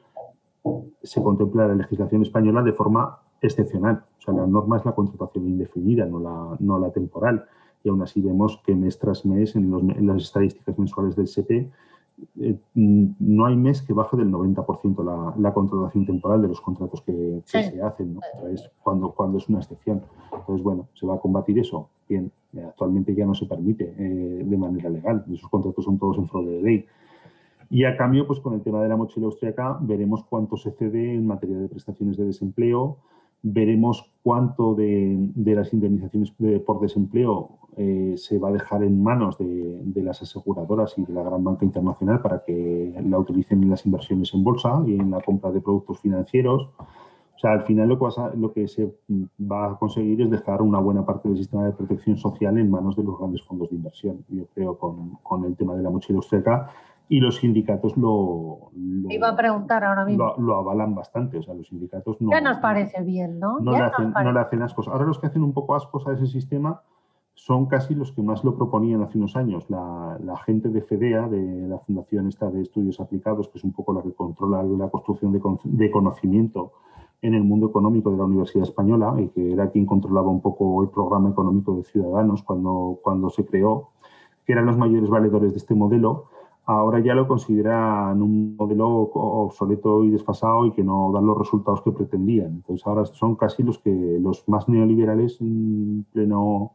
[1.04, 4.04] se contempla en la legislación española de forma excepcional.
[4.20, 7.46] O sea, la norma es la contratación indefinida, no la, no la temporal.
[7.84, 11.28] Y aún así vemos que mes tras mes, en, los, en las estadísticas mensuales del
[11.28, 11.70] SEPE,
[12.42, 17.02] eh, no hay mes que baje del 90% la, la, contratación temporal de los contratos
[17.02, 17.14] que,
[17.50, 17.72] que sí.
[17.72, 18.48] se hacen, ¿no?
[18.50, 20.02] es cuando, cuando es una excepción.
[20.34, 21.90] Entonces, bueno, ¿se va a combatir eso?
[22.08, 25.24] Bien, eh, actualmente ya no se permite eh, de manera legal.
[25.32, 26.86] Esos contratos son todos en fraude de ley.
[27.70, 31.14] Y a cambio, pues con el tema de la mochila austríaca, veremos cuánto se cede
[31.14, 32.98] en materia de prestaciones de desempleo,
[33.42, 39.02] veremos cuánto de, de las indemnizaciones de, por desempleo eh, se va a dejar en
[39.02, 43.64] manos de, de, las aseguradoras y de la gran banca internacional para que la utilicen
[43.64, 46.70] en las inversiones en bolsa y en la compra de productos financieros.
[47.36, 48.94] O sea, al final lo que, a, lo que se
[49.40, 52.98] va a conseguir es dejar una buena parte del sistema de protección social en manos
[52.98, 54.26] de los grandes fondos de inversión.
[54.28, 56.70] Yo creo con, con el tema de la mochila austríaca
[57.12, 60.36] y los sindicatos lo, lo, iba a preguntar ahora mismo.
[60.38, 63.72] lo, lo, avalan bastante o sea los sindicatos no ya nos parece bien no no,
[63.72, 64.88] le hacen, no le hacen ascos.
[64.88, 66.82] Ahora los que hacen un poco ascos a ese sistema
[67.34, 69.70] son casi los que más lo proponían hace unos años.
[69.70, 73.72] La, la gente de FEDEA de la fundación esta de estudios aplicados que es un
[73.72, 76.74] poco la que controla la construcción de, de conocimiento
[77.22, 80.84] en el mundo económico de la Universidad Española y que era quien controlaba un poco
[80.84, 83.88] el programa económico de Ciudadanos cuando, cuando se creó,
[84.46, 86.26] que eran los mayores valedores de este modelo,
[86.70, 91.82] ahora ya lo consideran un modelo obsoleto y desfasado y que no dan los resultados
[91.82, 92.58] que pretendían.
[92.58, 96.74] Entonces ahora son casi los que los más neoliberales en pleno, o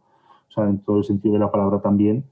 [0.49, 2.25] sea, en todo el sentido de la palabra también,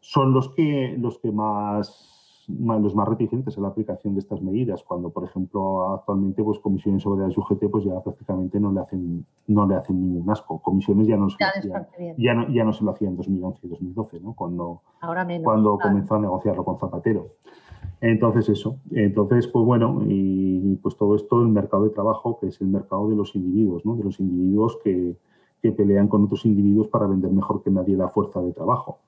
[0.00, 2.15] son los que los que más,
[2.48, 4.82] más los más reticentes a la aplicación de estas medidas.
[4.82, 9.24] Cuando, por ejemplo, actualmente pues comisiones sobre la UGT pues ya prácticamente no le hacen
[9.48, 10.60] no le hacen ningún asco.
[10.60, 13.60] Comisiones ya no se ya, hacía, ya no, ya no se lo hacía en 2011
[13.62, 14.34] y 2012, ¿no?
[14.34, 15.90] Cuando Ahora menos, cuando claro.
[15.90, 17.28] comenzó a negociarlo con Zapatero.
[18.00, 22.60] Entonces eso, entonces pues bueno, y pues todo esto el mercado de trabajo, que es
[22.60, 23.96] el mercado de los individuos, ¿no?
[23.96, 25.16] De los individuos que,
[25.62, 28.98] que pelean con otros individuos para vender mejor que nadie la fuerza de trabajo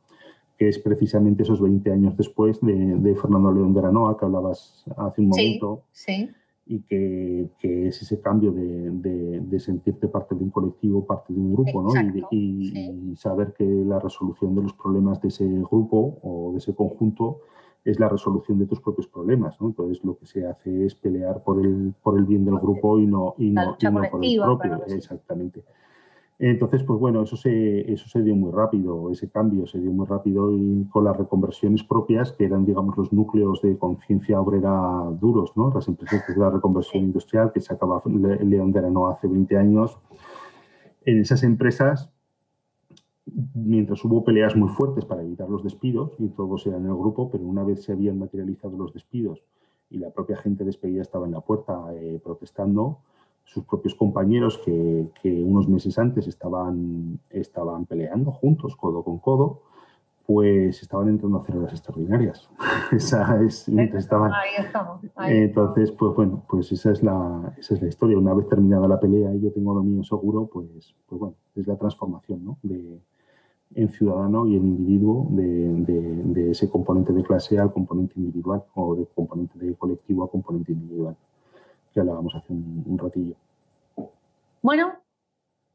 [0.59, 4.85] que es precisamente esos 20 años después de, de Fernando León de Aranoa, que hablabas
[4.97, 6.31] hace un momento, sí, sí.
[6.67, 11.33] y que, que, es ese cambio de, de, de, sentirte parte de un colectivo, parte
[11.33, 11.91] de un grupo, ¿no?
[12.01, 13.11] y, y, sí.
[13.13, 17.39] y, saber que la resolución de los problemas de ese grupo o de ese conjunto
[17.85, 19.69] es la resolución de tus propios problemas, ¿no?
[19.69, 23.07] Entonces lo que se hace es pelear por el, por el bien del grupo y
[23.07, 25.63] no, y no, y no por el propio, exactamente.
[26.41, 30.07] Entonces, pues bueno, eso se, eso se dio muy rápido, ese cambio se dio muy
[30.07, 35.57] rápido y con las reconversiones propias, que eran, digamos, los núcleos de conciencia obrera duros,
[35.57, 35.73] ¿no?
[35.75, 39.99] Las empresas de la reconversión industrial que sacaba León de Arano hace 20 años.
[41.05, 42.09] En esas empresas,
[43.55, 47.31] mientras hubo peleas muy fuertes para evitar los despidos, y todos eran en el grupo,
[47.31, 49.43] pero una vez se habían materializado los despidos
[49.91, 52.99] y la propia gente despedida estaba en la puerta eh, protestando,
[53.49, 59.63] sus propios compañeros que, que, unos meses antes estaban, estaban peleando juntos, codo con codo,
[60.27, 62.47] pues estaban entrando a hacer horas extraordinarias.
[62.93, 64.31] esa es, mientras estaban.
[64.35, 65.01] Ahí estamos.
[65.17, 68.19] Ahí Entonces, pues bueno, pues esa es, la, esa es la historia.
[68.19, 71.67] Una vez terminada la pelea y yo tengo lo mío seguro, pues, pues bueno, es
[71.67, 72.59] la transformación ¿no?
[72.63, 73.01] de,
[73.75, 75.45] en ciudadano y en individuo de,
[75.85, 80.31] de, de ese componente de clase al componente individual o de componente de colectivo a
[80.31, 81.17] componente individual
[81.93, 83.35] que hablábamos hace un, un, ratillo.
[84.63, 84.93] Bueno,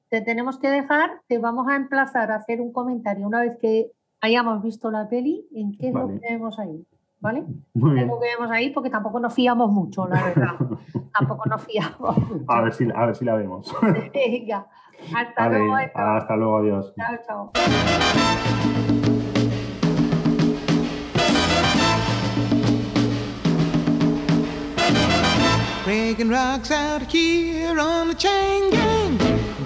[0.09, 3.91] te tenemos que dejar, te vamos a emplazar a hacer un comentario una vez que
[4.21, 6.13] hayamos visto la peli, en qué es vale.
[6.13, 6.85] lo que vemos ahí.
[7.19, 7.45] ¿Vale?
[7.73, 8.07] Muy bien.
[8.07, 10.55] Lo que vemos ahí porque tampoco nos fiamos mucho, la verdad.
[11.17, 12.17] tampoco nos fiamos.
[12.17, 12.45] Mucho.
[12.47, 13.73] A ver si, a ver si la vemos.
[14.13, 14.67] Venga,
[15.15, 15.75] hasta vale, luego.
[15.95, 16.93] Hasta luego, adiós.
[16.95, 18.92] Chao, chao.
[25.83, 29.17] Breaking rocks out here on the chain gang.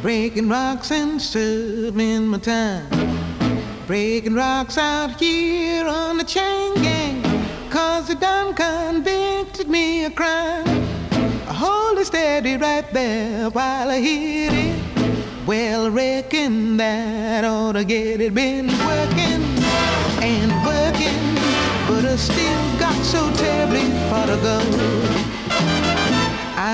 [0.01, 2.88] Breaking rocks and serving my time.
[3.86, 7.21] Breaking rocks out here on the chain gang.
[7.69, 10.65] Cause they done convicted me of crime.
[11.47, 15.47] I hold it steady right there while I hit it.
[15.47, 18.34] Well, I reckon that ought to get it.
[18.34, 19.43] Been working
[20.23, 21.36] and working,
[21.88, 25.27] but I still got so terribly far to go.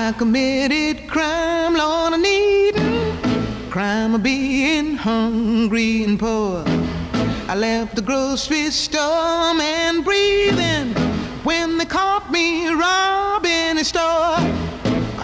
[0.04, 6.62] I committed crime, Lord, I need crime of being hungry and poor.
[7.48, 10.92] I left the grocery store and breathing
[11.42, 14.36] when they caught me robbing a store.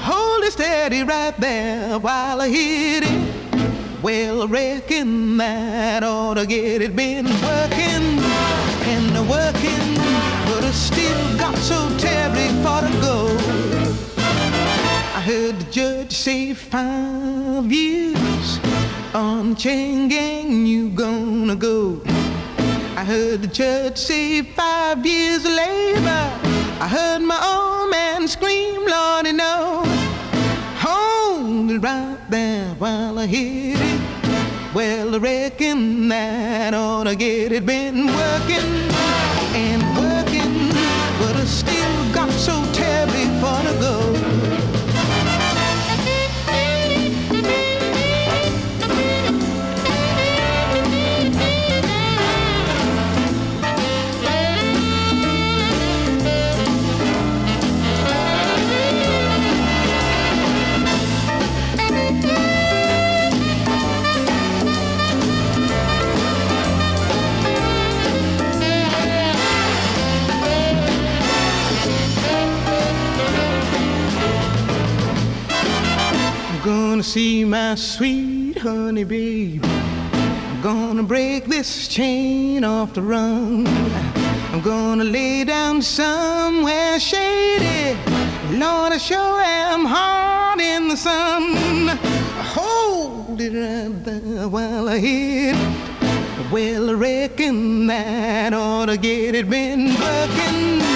[0.01, 4.03] Hold it steady right there while I hit it.
[4.03, 6.97] Well, I reckon that ought to get it.
[6.97, 8.07] Been working
[8.89, 9.95] and working,
[10.47, 13.40] but I still got so terribly far to go.
[15.21, 18.59] I heard the judge say five years
[19.13, 22.01] on chain gang, you gonna go.
[22.97, 26.27] I heard the judge say five years of labor.
[26.81, 29.83] I heard my old man scream, Lordy, no.
[30.87, 34.01] Hold it right there while I hit it.
[34.75, 37.67] Well, I reckon that ought to get it.
[37.67, 38.73] Been working
[39.53, 40.71] and working,
[41.21, 44.40] but I still got so terribly far to go.
[77.01, 79.65] Gonna see my sweet honey babe.
[79.65, 83.67] I'm gonna break this chain off the run.
[84.53, 87.97] I'm gonna lay down somewhere shady.
[88.51, 91.97] Lord, I sure am hard in the sun.
[92.55, 96.53] Hold it right there while I hit it.
[96.53, 99.49] Well, I reckon that ought to get it.
[99.49, 100.90] Been working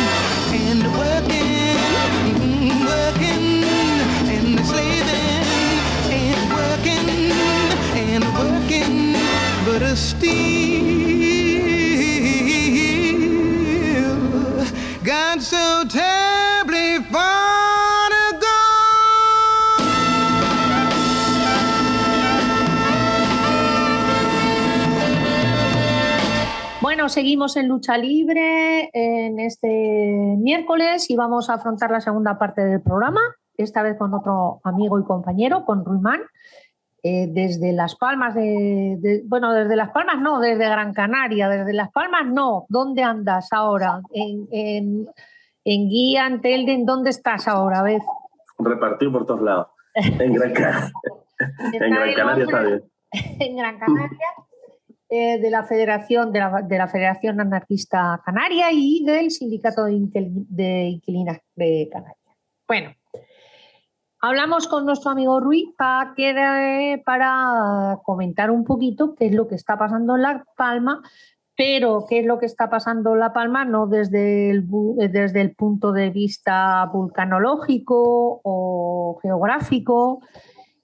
[26.82, 29.68] Bueno, seguimos en lucha libre en este
[30.38, 33.20] miércoles y vamos a afrontar la segunda parte del programa,
[33.56, 36.20] esta vez con otro amigo y compañero, con Ruimán,
[37.06, 41.72] eh, desde Las Palmas de, de- Bueno, desde Las Palmas no, desde Gran Canaria, desde
[41.74, 42.64] Las Palmas no.
[42.70, 44.00] ¿Dónde andas ahora?
[44.12, 45.06] En, en,
[45.64, 47.80] en Guía, en Telden, ¿dónde estás ahora?
[47.80, 48.00] A ver.
[48.58, 49.66] Repartido por todos lados.
[49.94, 50.90] En Gran, Ca-
[51.72, 53.36] en Gran Canaria está hombre- bien.
[53.40, 54.18] en Gran Canaria,
[55.10, 59.92] eh, de la Federación de la, de la Federación Anarquista Canaria y del Sindicato de,
[59.92, 62.18] Inquil- de Inquilinas de Canarias.
[62.66, 62.90] Bueno,
[64.28, 66.14] hablamos con nuestro amigo Ruiz para,
[68.04, 71.02] comentar un poquito qué es lo que está pasando en La Palma,
[71.56, 75.40] pero qué es lo que está pasando en La Palma no desde el, bu- desde
[75.40, 80.20] el punto de vista vulcanológico o geográfico,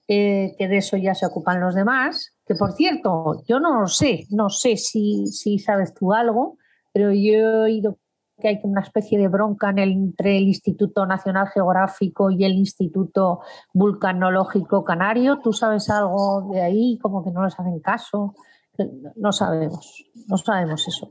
[0.07, 2.35] eh, que de eso ya se ocupan los demás.
[2.45, 6.57] Que por cierto, yo no lo sé, no sé si, si sabes tú algo,
[6.93, 7.97] pero yo he oído
[8.41, 13.41] que hay una especie de bronca entre el Instituto Nacional Geográfico y el Instituto
[13.73, 15.39] Vulcanológico Canario.
[15.39, 16.99] ¿Tú sabes algo de ahí?
[17.01, 18.35] Como que no les hacen caso.
[19.15, 21.09] No sabemos, no sabemos eso.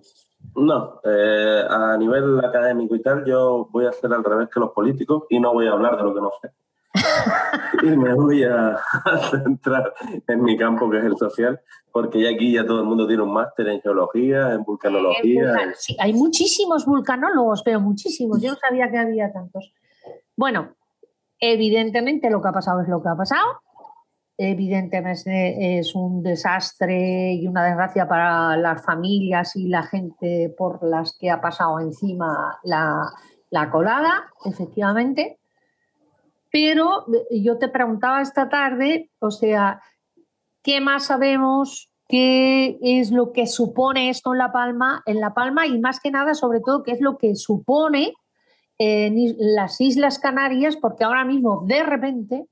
[0.56, 4.70] No, eh, a nivel académico y tal, yo voy a hacer al revés que los
[4.70, 6.50] políticos y no voy a hablar de lo que no sé.
[7.82, 8.76] y me voy a
[9.30, 9.92] centrar
[10.26, 11.60] en mi campo, que es el social,
[11.92, 15.52] porque ya aquí ya todo el mundo tiene un máster en geología, en vulcanología.
[15.52, 18.40] Vulcan- sí, hay muchísimos vulcanólogos, pero muchísimos.
[18.40, 19.72] Yo no sabía que había tantos.
[20.36, 20.74] Bueno,
[21.38, 23.60] evidentemente lo que ha pasado es lo que ha pasado.
[24.38, 31.16] Evidentemente es un desastre y una desgracia para las familias y la gente por las
[31.18, 33.02] que ha pasado encima la,
[33.50, 35.39] la colada, efectivamente.
[36.50, 39.80] Pero eh, yo te preguntaba esta tarde, o sea,
[40.62, 41.90] ¿qué más sabemos?
[42.08, 46.10] ¿Qué es lo que supone esto en La Palma, en La Palma y más que
[46.10, 48.14] nada, sobre todo, qué es lo que supone
[48.78, 52.46] en las Islas Canarias, porque ahora mismo, de repente,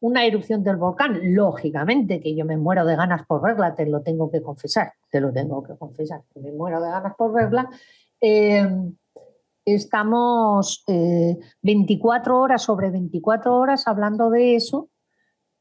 [0.00, 4.00] una erupción del volcán, lógicamente que yo me muero de ganas por verla, te lo
[4.00, 7.68] tengo que confesar, te lo tengo que confesar, que me muero de ganas por verla.
[8.20, 8.68] eh,
[9.64, 14.90] estamos eh, 24 horas sobre 24 horas hablando de eso,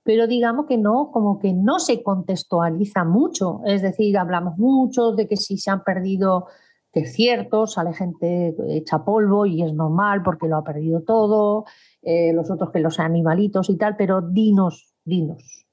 [0.04, 3.62] pero digamos que no, como que no se contextualiza mucho.
[3.66, 6.48] Es decir, hablamos mucho de que si se han perdido
[6.94, 11.66] desiertos, sale gente hecha polvo y es normal porque lo ha perdido todo,
[12.02, 15.66] eh, los otros que los animalitos y tal, pero dinos, dinos.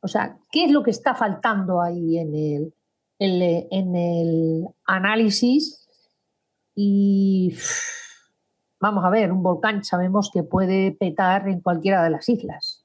[0.00, 2.74] O sea, ¿qué es lo que está faltando ahí en el-
[3.18, 5.83] en el análisis?
[6.74, 7.54] Y
[8.80, 12.84] vamos a ver, un volcán sabemos que puede petar en cualquiera de las islas.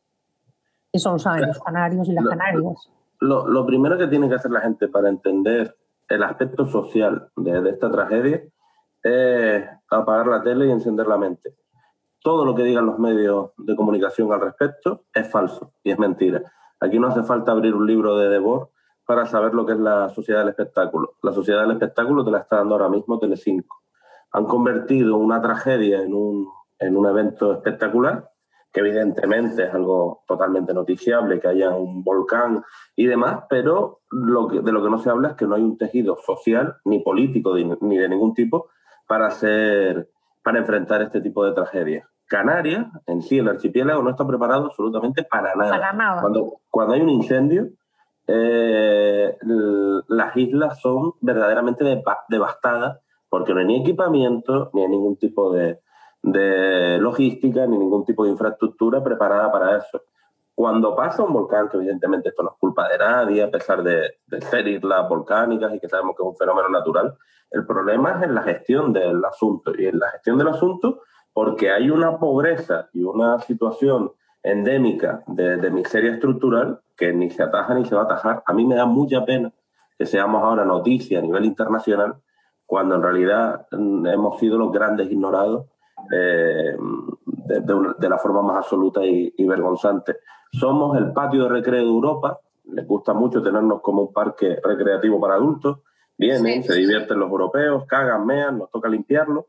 [0.91, 2.89] Eso lo saben los canarios y las Lo- canarias.
[3.21, 5.75] Lo, lo primero que tiene que hacer la gente para entender
[6.07, 8.41] el aspecto social de, de esta tragedia
[9.03, 11.55] es apagar la tele y encender la mente.
[12.21, 16.41] Todo lo que digan los medios de comunicación al respecto es falso y es mentira.
[16.79, 18.69] Aquí no hace falta abrir un libro de Debord
[19.09, 21.15] para saber lo que es la sociedad del espectáculo.
[21.23, 23.81] La sociedad del espectáculo te la está dando ahora mismo Telecinco.
[24.33, 26.47] Han convertido una tragedia en un,
[26.77, 28.29] en un evento espectacular,
[28.71, 32.63] que evidentemente es algo totalmente noticiable, que haya un volcán
[32.95, 35.63] y demás, pero lo que, de lo que no se habla es que no hay
[35.63, 38.69] un tejido social ni político ni, ni de ningún tipo
[39.07, 40.07] para hacer,
[40.43, 42.07] para enfrentar este tipo de tragedias.
[42.27, 45.71] Canarias, en sí, el archipiélago no está preparado absolutamente para nada.
[45.71, 46.21] Para nada.
[46.21, 47.69] Cuando, cuando hay un incendio,
[48.31, 49.35] eh,
[50.07, 55.51] las islas son verdaderamente deva- devastadas porque no hay ni equipamiento, ni hay ningún tipo
[55.51, 55.79] de,
[56.21, 60.03] de logística, ni ningún tipo de infraestructura preparada para eso.
[60.53, 64.19] Cuando pasa un volcán, que evidentemente esto no es culpa de nadie, a pesar de,
[64.27, 67.17] de ser islas volcánicas y que sabemos que es un fenómeno natural,
[67.49, 69.71] el problema es en la gestión del asunto.
[69.75, 71.01] Y en la gestión del asunto,
[71.33, 74.11] porque hay una pobreza y una situación
[74.43, 78.43] endémica de, de miseria estructural que ni se ataja ni se va a atajar.
[78.45, 79.51] A mí me da mucha pena
[79.97, 82.15] que seamos ahora noticia a nivel internacional
[82.65, 85.65] cuando en realidad mm, hemos sido los grandes ignorados
[86.13, 86.75] eh,
[87.25, 90.17] de, de una- de la forma más absoluta y, y vergonzante.
[90.51, 92.39] Somos el patio de recreo de Europa,
[92.71, 95.79] les gusta mucho tenernos como un parque recreativo para adultos,
[96.17, 99.47] vienen, se divierten los europeos, cagan, mean, nos toca limpiarlo,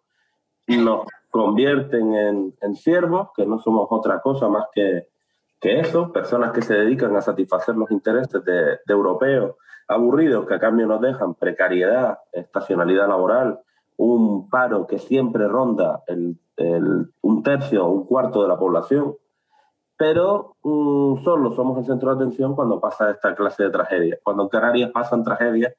[0.68, 5.08] nos convierten en, en siervos, que no somos otra cosa más que,
[5.60, 9.54] que eso, personas que se dedican a satisfacer los intereses de, de europeos
[9.88, 13.60] aburridos que a cambio nos dejan precariedad, estacionalidad laboral,
[13.96, 19.16] un paro que siempre ronda el, el- un tercio o un cuarto de la población,
[19.96, 24.18] pero mm, solo somos el centro de atención cuando pasa esta clase de tragedias.
[24.22, 25.74] Cuando en Canarias pasan tragedias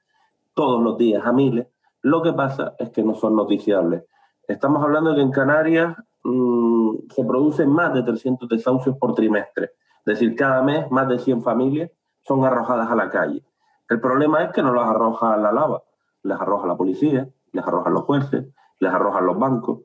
[0.54, 1.68] todos los días a miles,
[2.02, 4.04] lo que pasa es que no son noticiables.
[4.52, 9.72] Estamos hablando de que en Canarias mm, se producen más de 300 desahucios por trimestre.
[10.06, 11.89] Es decir, cada mes más de 100 familias
[12.22, 13.45] son arrojadas a la calle.
[13.88, 15.84] El problema es que no las arroja la lava,
[16.24, 18.45] les arroja la policía, les arrojan los jueces,
[18.80, 19.80] les arrojan los bancos,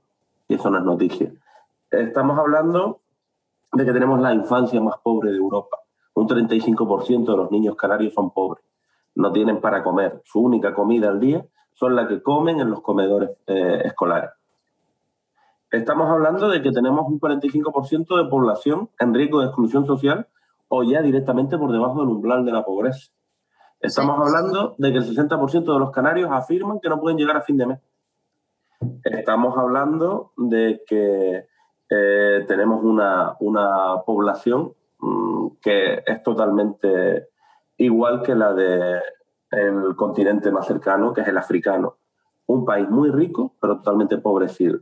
[0.49, 1.33] y eso no es noticia.
[1.89, 3.03] Estamos hablando
[3.73, 5.79] de que tenemos la infancia más pobre de Europa.
[6.15, 8.65] Un 35% de los niños canarios son pobres,
[9.15, 10.23] no tienen para comer.
[10.25, 14.31] Su única comida al día son la que comen en los comedores eh, escolares.
[15.71, 20.29] Estamos hablando de que tenemos un 45% de población en riesgo de exclusión social
[20.69, 23.11] o ya directamente por debajo del umbral de la pobreza.
[23.81, 27.43] Estamos hablando de que el 60% de los canarios afirman que no pueden llegar a
[27.43, 27.81] fin de mes.
[29.05, 31.47] Estamos hablando de que
[31.91, 37.29] eh, tenemos una, una población mm, que es totalmente
[37.77, 41.97] igual que la del continente más cercano, que es el africano.
[42.47, 44.81] Un país muy rico, pero totalmente empobrecido.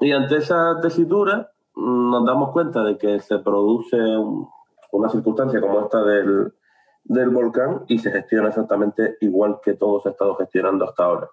[0.00, 4.48] Y ante esa tesitura mm, nos damos cuenta de que se produce un-
[4.92, 6.52] una circunstancia como esta del,
[7.04, 11.28] del volcán y se gestiona exactamente igual que todo se ha estado gestionando hasta ahora.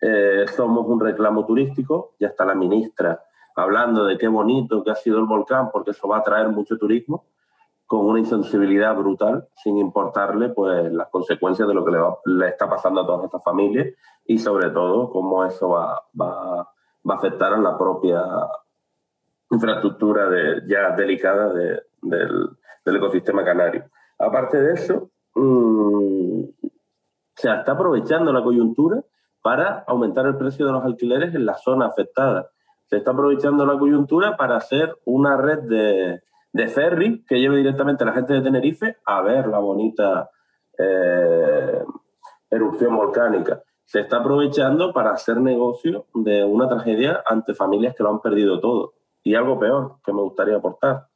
[0.00, 3.20] Eh, somos un reclamo turístico, ya está la ministra
[3.56, 6.78] hablando de qué bonito que ha sido el volcán porque eso va a traer mucho
[6.78, 7.24] turismo,
[7.86, 12.68] con una insensibilidad brutal, sin importarle pues las consecuencias de lo que le, le está
[12.70, 13.88] pasando a todas estas familias
[14.26, 16.68] y sobre todo cómo eso va, va,
[17.08, 18.22] va a afectar a la propia
[19.50, 20.28] infraestructura
[20.66, 22.48] ya delicada de- del,
[22.84, 23.84] del ecosistema canario.
[24.18, 26.42] Aparte de eso, mm,
[27.34, 29.02] se está aprovechando la coyuntura
[29.42, 32.50] para aumentar el precio de los alquileres en la zona afectada.
[32.86, 36.22] Se está aprovechando la coyuntura para hacer una red de,
[36.52, 40.30] de ferry que lleve directamente a la gente de Tenerife a ver la bonita
[40.78, 41.84] eh,
[42.50, 43.62] erupción volcánica.
[43.88, 48.60] Se está aprovechando para hacer negocio de una tragedia ante familias que lo han perdido
[48.60, 48.92] todo.
[49.22, 51.06] Y algo peor que me gustaría aportar.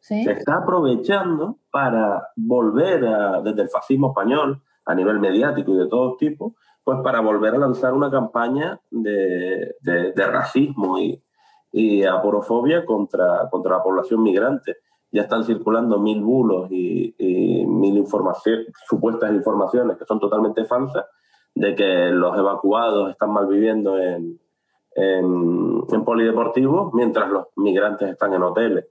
[0.00, 0.24] ¿Sí?
[0.24, 5.86] Se está aprovechando para volver a, desde el fascismo español, a nivel mediático y de
[5.86, 11.22] todo tipo, pues para volver a lanzar una campaña de, de- de racismo y,
[11.70, 14.78] y aporofobia contra, contra la población migrante.
[15.12, 21.04] Ya están circulando mil bulos y, y mil informaciones, supuestas informaciones que son totalmente falsas
[21.58, 24.38] de que los evacuados están malviviendo en,
[24.94, 28.86] en, en polideportivos mientras los migrantes están en hoteles.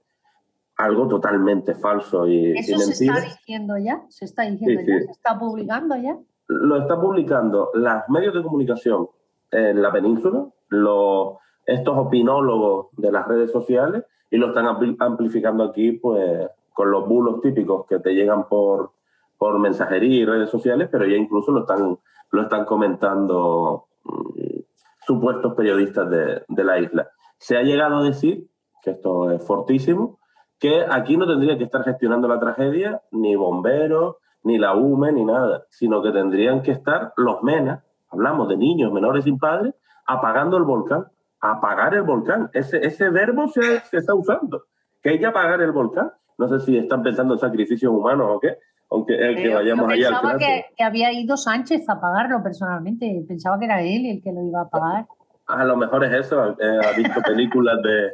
[0.76, 4.98] Algo totalmente falso y, y Eso se está diciendo ya, se está diciendo Sí, ya,
[4.98, 5.04] sí.
[5.06, 6.16] se está publicando ya.
[6.48, 9.08] lo está publicando los medios de comunicación
[9.50, 11.34] en la península, los,
[11.66, 17.08] estos opinólogos de las redes sociales, y lo están ampli- amplificando aquí pues con los
[17.08, 18.92] bulos típicos que te llegan por,
[19.38, 21.98] por mensajería y redes sociales, pero ya incluso lo están,
[22.30, 24.60] lo están comentando mm,
[25.06, 27.08] supuestos periodistas de, de la isla.
[27.38, 28.48] Se ha llegado a decir,
[28.82, 30.18] que esto es fortísimo,
[30.58, 35.24] que aquí no tendría que estar gestionando la tragedia ni bomberos, ni la UME, ni
[35.24, 39.74] nada, sino que tendrían que estar los MENA, hablamos de niños menores sin padres,
[40.06, 41.06] apagando el volcán,
[41.40, 42.50] apagar el volcán.
[42.52, 44.64] Ese, ese verbo se, se está usando,
[45.02, 46.12] que hay que apagar el volcán.
[46.38, 48.58] No sé si están pensando en sacrificios humanos o qué,
[48.90, 50.64] aunque el que Yo- vayamos allá al pensaba cráter.
[50.68, 54.42] que, que había ido Sánchez a pagarlo personalmente, pensaba que era él el que lo
[54.42, 55.06] iba a pagar.
[55.46, 58.12] A lo mejor es eso, eh, ha visto películas de,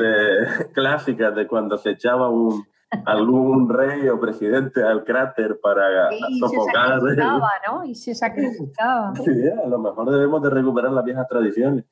[0.00, 2.64] de clásicas de cuando se echaba un,
[3.06, 7.00] algún rey o presidente al cráter para Y se sofocar.
[7.00, 7.84] sacrificaba, ¿no?
[7.84, 9.12] Y se sacrificaba.
[9.16, 9.30] Sí,
[9.64, 11.84] a lo mejor debemos de recuperar las viejas tradiciones.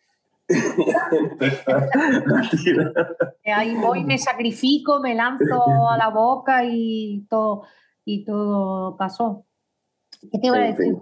[3.45, 7.65] Ahí voy, me sacrifico, me lanzo a la boca y todo,
[8.05, 9.45] y todo pasó.
[10.31, 10.95] ¿Qué te iba a decir?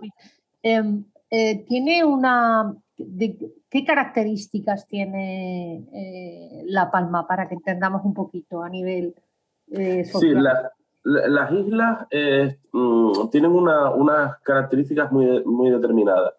[0.63, 2.75] Em, eh, tiene una.
[2.97, 9.15] de- ¿Qué características tiene eh, La Palma para que entendamos un poquito a nivel
[9.73, 10.43] eh, Sí, social?
[10.43, 10.73] la-
[11.05, 16.33] la- las islas eh, mm, tienen una- unas características muy, muy determinadas.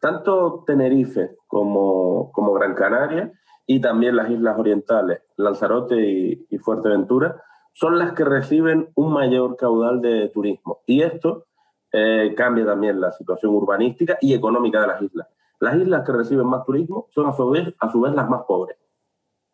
[0.00, 3.32] Tanto Tenerife como, como Gran Canaria
[3.66, 7.40] y también las islas orientales, Lanzarote y, y Fuerteventura,
[7.78, 10.80] son las que reciben un mayor caudal de turismo.
[10.84, 11.46] Y esto
[11.92, 15.28] eh, cambia también la situación urbanística y económica de las islas.
[15.60, 18.42] Las islas que reciben más turismo son a su vez, a su vez las más
[18.48, 18.76] pobres.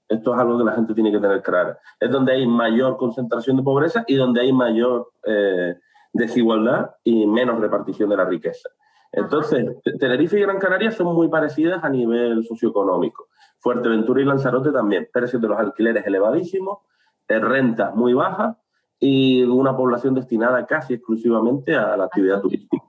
[0.08, 1.76] Esto es algo que la gente tiene que tener claro.
[2.00, 5.74] Es donde hay mayor concentración de pobreza y donde hay mayor eh,
[6.12, 8.70] desigualdad y menos repartición de la riqueza.
[9.12, 13.28] Entonces, Te- Tenerife y Gran Canaria son muy parecidas a nivel socioeconómico.
[13.58, 15.08] Fuerteventura y Lanzarote también.
[15.12, 16.78] Precios de los alquileres elevadísimos,
[17.40, 18.56] rentas muy bajas
[18.98, 22.84] y una población destinada casi exclusivamente a la actividad turística.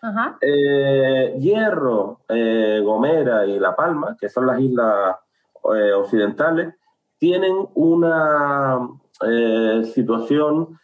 [0.00, 0.38] Ajá.
[0.40, 5.16] Eh, Hierro, eh, Gomera y La Palma, que son las islas
[5.74, 6.74] eh, occidentales,
[7.18, 8.88] tienen una
[9.92, 10.78] situación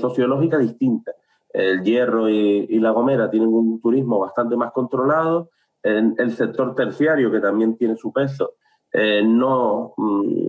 [0.00, 1.12] sociológica distinta.
[1.52, 5.50] El Hierro y, y La Gomera tienen un turismo bastante más controlado.
[5.82, 8.52] En el sector terciario, que también tiene su peso,
[9.24, 10.46] no, mm,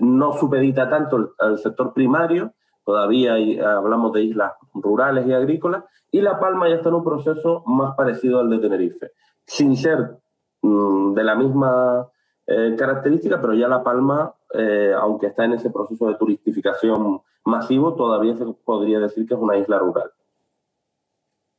[0.00, 2.52] no supedita tanto al- sector primario.
[2.84, 5.84] Todavía hay- hablamos de islas rurales y agrícolas.
[6.10, 9.12] Y La Palma ya está en un proceso más parecido al de Tenerife,
[9.44, 10.16] sin ser
[10.62, 12.08] mm, de la misma
[12.46, 17.94] eh, característica, pero ya La Palma, eh, aunque está en ese proceso de turistificación masivo,
[17.94, 20.10] todavía se podría decir que es una isla rural.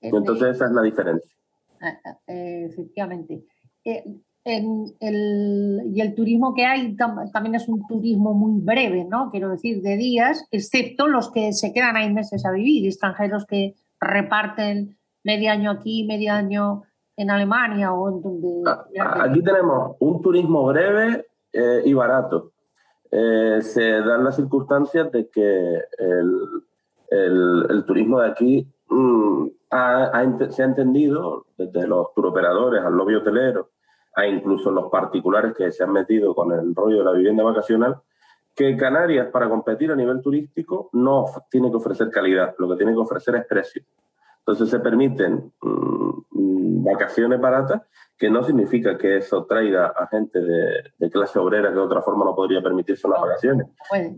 [0.01, 1.37] Entonces esa es la diferencia.
[1.81, 3.45] Ah, eh, efectivamente.
[3.85, 4.03] Eh,
[4.57, 9.29] en el, y el turismo que hay tam- también es un turismo muy breve, ¿no?
[9.31, 13.75] Quiero decir, de días, excepto los que se quedan ahí meses a vivir, extranjeros que
[13.99, 16.83] reparten medio año aquí, medio año
[17.17, 18.71] en Alemania o en donde...
[18.99, 22.53] Aquí tenemos un turismo breve eh, y barato.
[23.11, 26.39] Eh, se dan las circunstancias de que el,
[27.09, 32.93] el- el turismo de aquí mm, ha- ha se ha entendido, desde los turoperadores al
[32.95, 33.71] lobby hotelero,
[34.19, 38.01] a incluso los particulares que se han metido con el rollo de la vivienda vacacional,
[38.55, 42.91] que Canarias, para competir a nivel turístico, no tiene que ofrecer calidad, lo que tiene
[42.91, 43.83] que ofrecer es precio.
[44.39, 47.83] Entonces se permiten mm, vacaciones baratas,
[48.17, 52.01] que no significa que eso traiga a gente de, de clase obrera que de otra
[52.01, 53.67] forma no podría permitirse unas vacaciones.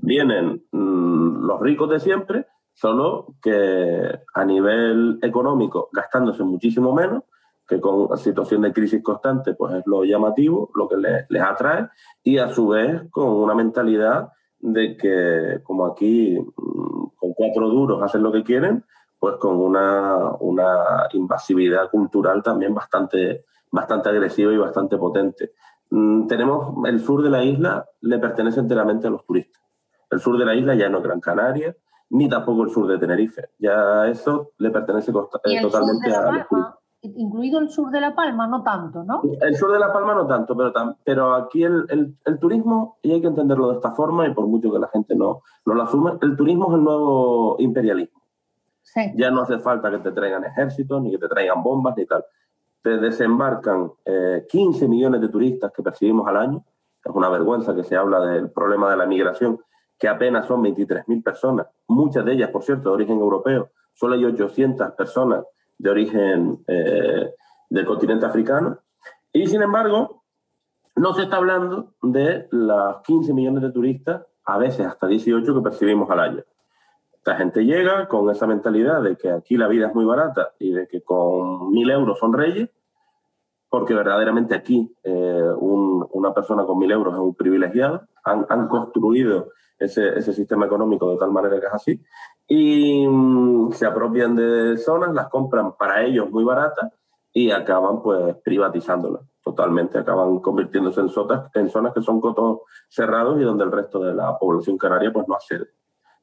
[0.01, 7.23] Vienen mm, los ricos de siempre, solo que a nivel económico gastándose muchísimo menos,
[7.71, 11.87] que con situación de crisis constante pues es lo llamativo, lo que les, les atrae,
[12.21, 14.27] y a su vez con una mentalidad
[14.59, 18.83] de que como aquí mm, con cuatro duros hacen lo que quieren,
[19.17, 25.53] pues con una, una invasividad cultural también bastante, bastante agresiva y bastante potente.
[25.91, 29.61] Mm, tenemos el sur de la isla, le pertenece enteramente a los turistas.
[30.09, 31.73] El sur de la isla ya no es Gran Canaria,
[32.09, 33.51] ni tampoco el sur de Tenerife.
[33.59, 36.80] Ya eso le pertenece costa- ¿Y eh, el sur totalmente a los turistas.
[37.03, 39.21] Incluido el sur de La Palma, no tanto, ¿no?
[39.41, 42.97] El sur de La Palma no tanto, pero, tam- pero aquí el, el- el turismo,
[43.01, 45.73] y hay que entenderlo de esta forma, y por mucho que la gente no, no
[45.73, 48.21] lo asume, el turismo es el nuevo imperialismo.
[48.83, 49.01] Sí.
[49.15, 52.23] Ya no hace falta que te traigan ejércitos, ni que te traigan bombas, ni tal.
[52.83, 56.63] Te desembarcan eh, 15 millones de turistas que percibimos al año.
[57.03, 59.59] Es una vergüenza que se habla del problema de la migración,
[59.97, 63.69] que apenas son 23.000 personas, muchas de ellas, por cierto, de origen europeo.
[63.93, 65.43] Solo hay 800 personas
[65.81, 67.33] de origen eh,
[67.69, 68.79] del continente africano.
[69.33, 70.23] Y sin embargo,
[70.95, 75.61] no se está hablando de los 15 millones de turistas, a veces hasta 18 que
[75.61, 76.43] percibimos al año.
[77.13, 80.71] Esta gente llega con esa mentalidad de que aquí la vida es muy barata y
[80.71, 82.69] de que con mil euros son reyes,
[83.69, 88.01] porque verdaderamente aquí eh, un- una persona con mil euros es un privilegiado.
[88.23, 89.49] Han, han construido
[89.85, 92.01] ese, ese sistema económico de tal manera que es así.
[92.47, 96.91] Y mm, se apropian de zonas, las compran para ellos muy baratas
[97.33, 99.97] y acaban pues privatizándolas totalmente.
[99.97, 102.59] Acaban convirtiéndose en, zonas, en zonas que son cotos
[102.89, 105.67] cerrados y donde el resto de la población canaria pues no accede.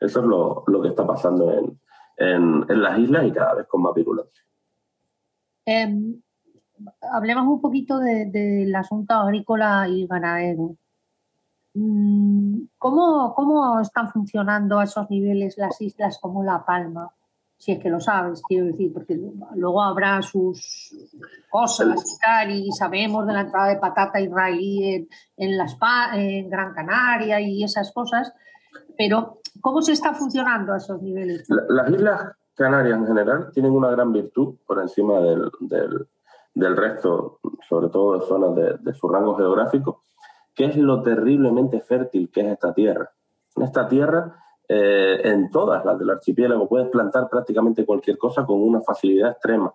[0.01, 1.81] Eso es lo, lo que está pasando en,
[2.17, 4.45] en, en las islas y cada vez con más virulencia.
[5.67, 6.21] Em,
[7.13, 10.77] hablemos un poquito de- del asunto agrícola y ganadero.
[11.81, 17.12] Mm, ¿Cómo, ¿Cómo están funcionando a esos niveles las islas como La Palma?
[17.57, 19.16] Si es que lo sabes, quiero decir, porque
[19.55, 20.95] luego habrá sus
[21.51, 22.18] cosas
[22.49, 25.76] y sabemos de la entrada de patata israelí en, en, las,
[26.14, 28.33] en Gran Canaria y esas cosas,
[28.97, 31.49] pero ¿cómo se está funcionando a esos niveles?
[31.49, 36.09] La- Las Islas Canarias en general tienen una gran virtud por encima del, del-
[36.55, 40.01] del resto, sobre todo de zonas de, de su rango geográfico,
[40.59, 43.09] que es lo terriblemente fértil que es esta tierra.
[43.55, 48.61] En esta tierra, eh, en todas las del archipiélago, puedes plantar prácticamente cualquier cosa con
[48.61, 49.73] una facilidad extrema.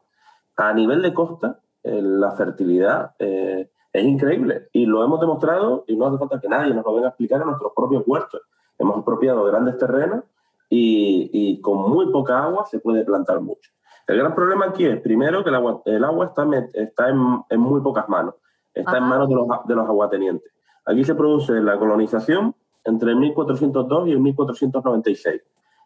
[0.58, 5.96] A nivel de costa, eh, la fertilidad eh, es increíble y lo hemos demostrado y
[5.96, 8.42] no hace falta que nadie nos lo venga a explicar en nuestros propios huertos.
[8.78, 10.26] Hemos apropiado grandes terrenos
[10.70, 13.72] y, y con muy poca agua se puede plantar mucho.
[14.06, 17.60] El gran problema aquí es, primero, que el agua, el agua está, está en, en
[17.62, 18.36] muy pocas manos,
[18.74, 20.54] está en manos de los, de los aguatenientes.
[20.86, 25.42] Aquí se produce la colonización entre el 1402 y el 1496.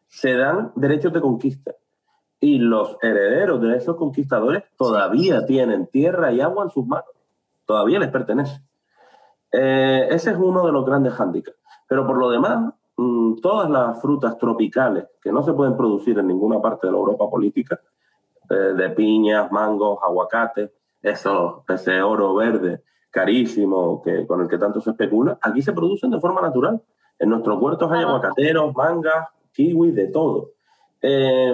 [0.07, 1.75] Se dan derechos de conquista
[2.39, 7.09] y los herederos de esos conquistadores todavía tienen tierra y agua en sus manos,
[7.65, 8.61] todavía les pertenece.
[9.51, 11.57] Eh, ese es uno de los grandes hándicaps.
[11.87, 16.27] Pero por lo demás, mm, todas las frutas tropicales que no se pueden producir en
[16.27, 17.79] ninguna parte de la Europa política,
[18.49, 20.71] eh, de piñas, mangos, aguacates,
[21.01, 26.11] eso, ese oro verde carísimo que, con el que tanto se especula, aquí se producen
[26.11, 26.81] de forma natural.
[27.19, 30.51] En nuestros huertos hay aguacateros, mangas, kiwis, de todo.
[31.01, 31.53] Eh,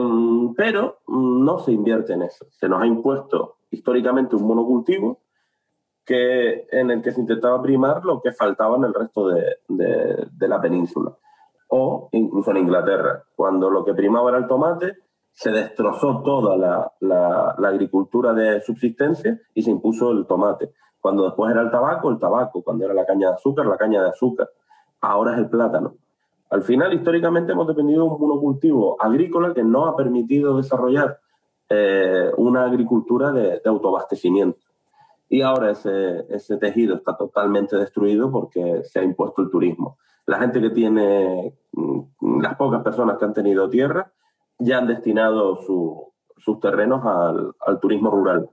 [0.55, 2.45] pero mm, no se invierte en eso.
[2.51, 5.19] Se nos ha impuesto históricamente un monocultivo
[6.05, 10.27] que, en el que se intentaba primar lo que faltaba en el resto de, de-
[10.31, 11.15] de la península.
[11.69, 14.97] O incluso en Inglaterra, cuando lo que primaba era el tomate,
[15.33, 20.71] se destrozó toda la, la- agricultura de subsistencia y se impuso el tomate.
[21.01, 22.63] Cuando después era el tabaco, el tabaco.
[22.63, 24.49] Cuando era la caña de azúcar, la caña de azúcar.
[25.01, 25.95] Ahora es el plátano.
[26.49, 31.19] Al final, históricamente, hemos dependido de un monocultivo agrícola que no ha permitido desarrollar
[31.67, 34.59] eh, una agricultura de, de autoabastecimiento.
[35.29, 39.97] Y ahora ese, ese tejido está totalmente destruido porque se ha impuesto el turismo.
[40.27, 44.11] La gente que tiene, mm, las pocas personas que han tenido tierra,
[44.59, 48.49] ya han destinado su- sus terrenos al, al turismo rural.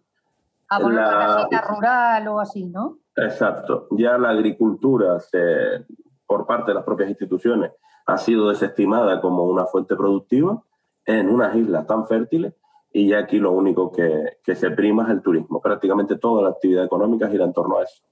[0.68, 2.98] A poner una La- casita rural o así, ¿no?
[3.16, 3.88] Exacto.
[3.92, 5.84] Ya la agricultura, se-
[6.26, 7.72] por parte de las propias instituciones,
[8.07, 10.62] ha sido desestimada como una fuente productiva
[11.05, 12.55] en unas islas tan fértiles
[12.92, 15.61] y ya aquí lo único que, que se prima es el turismo.
[15.61, 18.03] Prácticamente toda la actividad económica gira en torno a eso.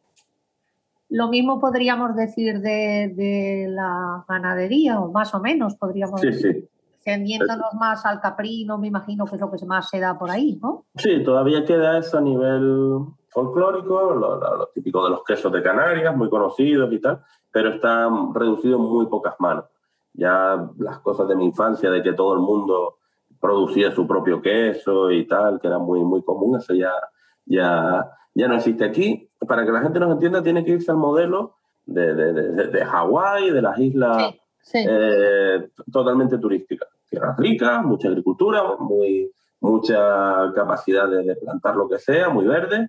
[1.11, 6.53] Lo mismo podríamos decir de, de la ganadería, o más o menos podríamos Sí, decir.
[6.63, 6.69] sí.
[7.09, 10.59] Extendiéndonos más al caprino, me imagino que es lo que más se da por ahí,
[10.63, 10.87] ¿no?
[10.97, 12.99] Sí, todavía queda eso a nivel
[13.31, 17.71] folclórico, lo, lo- lo típico de los quesos de Canarias, muy conocidos y tal, pero
[17.71, 19.65] está reducido en muy pocas manos.
[20.15, 22.97] Ya las cosas de mi infancia, de que todo el mundo
[23.41, 26.93] producía su propio queso y tal, que era muy, muy común, eso ya,
[27.47, 29.31] ya, ya no existe aquí.
[29.47, 31.55] Para que la gente nos entienda, tiene que irse al modelo
[31.87, 34.85] de, de, de, de Hawái, de las islas Sí.
[34.87, 36.89] eh, totalmente turísticas.
[37.09, 39.31] Tierras ricas, mucha agricultura, muy,
[39.61, 42.89] mucha capacidad de, plantar lo que sea, muy verde,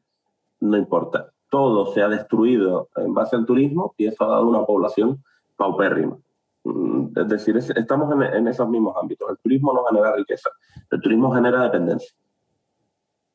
[0.59, 1.31] no importa.
[1.49, 5.23] Todo se ha destruido en base al turismo y eso ha dado una población
[5.57, 6.17] paupérrima.
[6.63, 9.29] Mm, Es decir, es- estamos en, en esos mismos ámbitos.
[9.29, 10.49] El turismo no genera riqueza,
[10.91, 12.11] el turismo genera dependencia.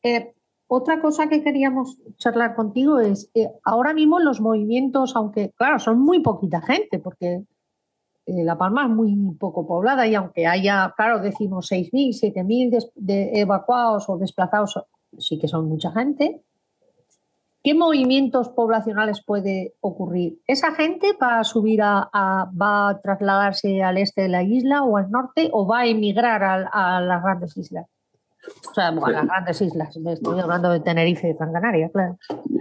[0.03, 0.35] Eh,
[0.66, 5.99] otra cosa que queríamos charlar contigo es, eh, ahora mismo los movimientos, aunque claro, son
[6.01, 7.43] muy poquita gente, porque
[8.27, 13.39] La Palma es muy poco poblada y aunque haya, claro, decimos 6.000, 7.000 des- de
[13.41, 14.81] evacuados o desplazados,
[15.18, 16.43] sí que son mucha gente.
[17.62, 20.39] ¿Qué movimientos poblacionales puede ocurrir?
[20.47, 24.83] ¿Esa gente va a subir a, a- va a trasladarse al este de la isla
[24.83, 27.87] o al norte o va a emigrar al- a, las grandes islas?
[28.70, 32.18] O sea, a las grandes islas, estoy hablando de Tenerife y Gran Canaria, claro.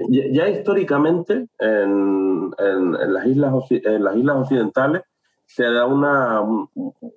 [0.10, 5.02] Ya, ya históricamente en, en- en las islas, en las islas occidentales
[5.56, 6.68] se da una, un-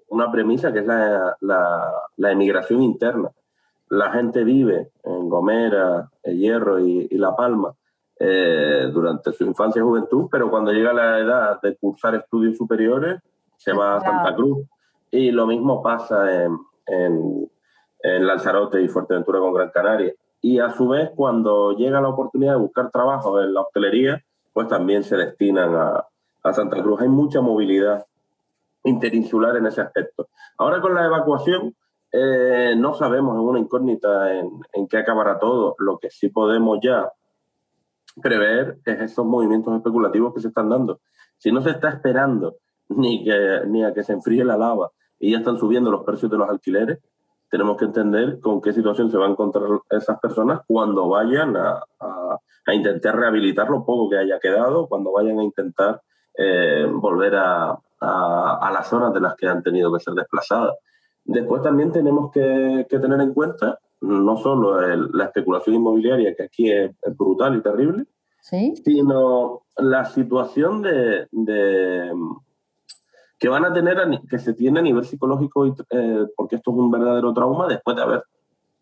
[0.09, 3.31] una premisa que es la, la- la emigración interna.
[3.89, 7.73] La gente vive en Gomera, El Hierro y, y La Palma
[8.19, 13.21] eh, durante su infancia y juventud, pero cuando llega la edad de cursar estudios superiores
[13.57, 14.67] se va a Santa Cruz.
[15.11, 17.51] Y lo mismo pasa en, en-
[18.03, 20.13] en Lanzarote y Fuerteventura con Gran Canaria.
[20.43, 24.23] Y a su vez, cuando llega la oportunidad de buscar trabajo en la hostelería,
[24.53, 26.05] pues también se destinan a,
[26.43, 27.01] a Santa Cruz.
[27.01, 28.05] Hay mucha movilidad
[28.87, 30.29] interinsular en ese aspecto.
[30.59, 31.75] Ahora con la evacuación,
[32.13, 35.75] eh, no sabemos, es una incógnita en, en qué acabará todo.
[35.79, 37.11] Lo que sí podemos ya
[38.23, 41.01] prever es esos movimientos especulativos que se están dando.
[41.37, 42.57] Si no se está esperando
[42.89, 46.31] ni, que, ni a que se enfríe la lava y ya están subiendo los precios
[46.31, 46.99] de los alquileres,
[47.51, 51.83] tenemos que entender con qué situación se van a encontrar esas personas cuando vayan a,
[52.01, 52.39] a-
[52.75, 56.03] intentar rehabilitar lo poco que haya quedado, cuando vayan a intentar
[56.37, 60.75] eh, volver a, a- a las zonas de las que han tenido que ser desplazadas.
[61.25, 66.43] Después también tenemos que, que tener en cuenta no solo el- la especulación inmobiliaria, que
[66.45, 68.05] aquí es, es brutal y terrible,
[68.41, 68.75] ¿Sí?
[68.85, 72.13] sino la situación de, de,
[73.39, 76.77] que van a tener, que se tiene a nivel psicológico, y, eh, porque esto es
[76.77, 78.23] un verdadero trauma después de haber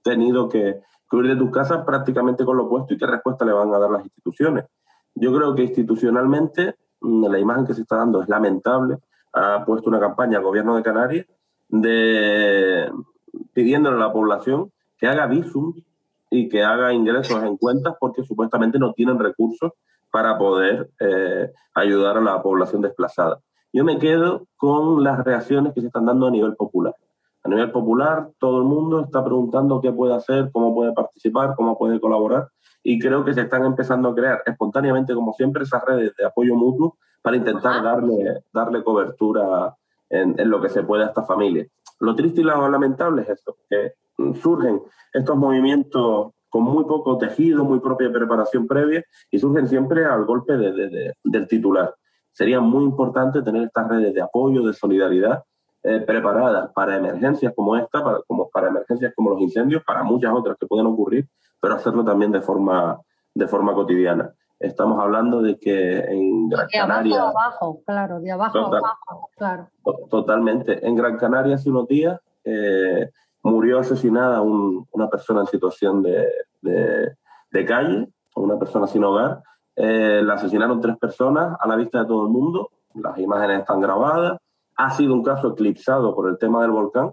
[0.03, 3.53] tenido que, que huir de tus casas prácticamente con lo opuesto y qué respuesta le
[3.53, 4.65] van a dar las instituciones.
[5.15, 6.75] Yo creo que institucionalmente
[7.05, 8.99] la imagen que se está dando es lamentable.
[9.33, 11.27] Ha puesto una campaña al gobierno de Canarias
[13.53, 15.75] pidiéndole a la población que haga visum
[16.31, 19.73] y que haga ingresos en cuentas porque supuestamente no tienen recursos
[20.11, 23.41] para poder eh, ayudar a la población desplazada.
[23.73, 26.95] Yo me quedo con las reacciones que se están dando a nivel popular.
[27.43, 31.77] A nivel popular, todo el mundo está preguntando qué puede hacer, cómo puede participar, cómo
[31.77, 32.49] puede colaborar,
[32.85, 36.55] y creo que se están empezando a crear espontáneamente, como siempre, esas redes de apoyo
[36.55, 39.75] mutuo para intentar darle, darle cobertura
[40.11, 41.67] en, en lo que se puede a esta familia.
[42.01, 43.95] Lo triste y lo lamentable es esto, que
[44.41, 44.83] surgen
[45.13, 50.57] estos movimientos con muy poco tejido, muy propia preparación previa, y surgen siempre al golpe
[50.57, 51.95] de- de- de- del titular.
[52.33, 55.43] Sería muy importante tener estas redes de apoyo, de solidaridad,
[55.83, 60.33] eh, preparadas para emergencias como esta, para, como para emergencias como los incendios, para muchas
[60.35, 61.27] otras que pueden ocurrir,
[61.65, 63.01] pero hacerlo también de forma,
[63.35, 64.35] de forma cotidiana.
[64.61, 67.23] Estamos hablando de que en Gran De abajo Canaria...
[67.23, 68.79] a abajo, claro, de abajo a Total.
[68.85, 69.69] abajo, claro.
[69.83, 70.87] To- Totalmente.
[70.87, 73.11] En Gran Canaria hace unos días eh,
[73.43, 76.29] murió asesinada un- una persona en situación de,
[76.61, 77.17] de-
[77.51, 79.43] de calle, una persona sin hogar.
[79.75, 82.69] Eh, la asesinaron tres personas a la vista de todo el mundo.
[82.95, 84.37] Las imágenes están grabadas.
[84.77, 87.13] Ha sido un caso eclipsado por el tema del volcán,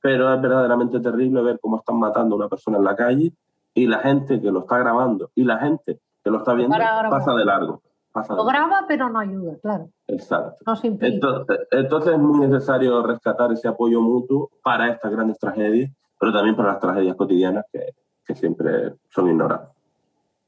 [0.00, 3.32] pero es verdaderamente terrible ver cómo están matando a una persona en la calle
[3.74, 6.76] y la gente que lo está grabando y la gente que lo está viendo
[7.10, 7.82] pasa de largo.
[8.12, 8.68] Pasa de Lo largo.
[8.68, 9.88] graba, pero no ayuda, claro.
[10.06, 10.56] Exacto.
[10.66, 10.74] No.
[11.00, 16.54] Entonces, entonces es muy necesario rescatar ese apoyo mutuo para estas grandes tragedias, pero también
[16.54, 17.94] para las tragedias cotidianas que,
[18.24, 19.70] que siempre son ignoradas.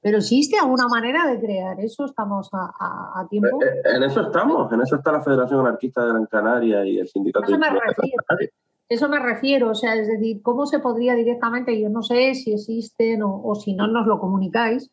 [0.03, 3.59] Pero existe alguna manera de crear eso, estamos a, a- a tiempo.
[3.64, 7.09] Eh, En eso estamos, en eso está la Federación Anarquista de Gran Canaria y el
[7.09, 8.22] Sindicato Eso me de Gran refiero.
[8.95, 12.53] Eso me refiero, o sea, es decir, ¿cómo se podría directamente, yo no sé si
[12.53, 14.90] existen o, o si no nos lo comunicáis,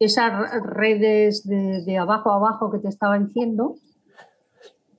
[0.00, 3.76] esas re- redes de, de abajo a abajo que te estaba diciendo?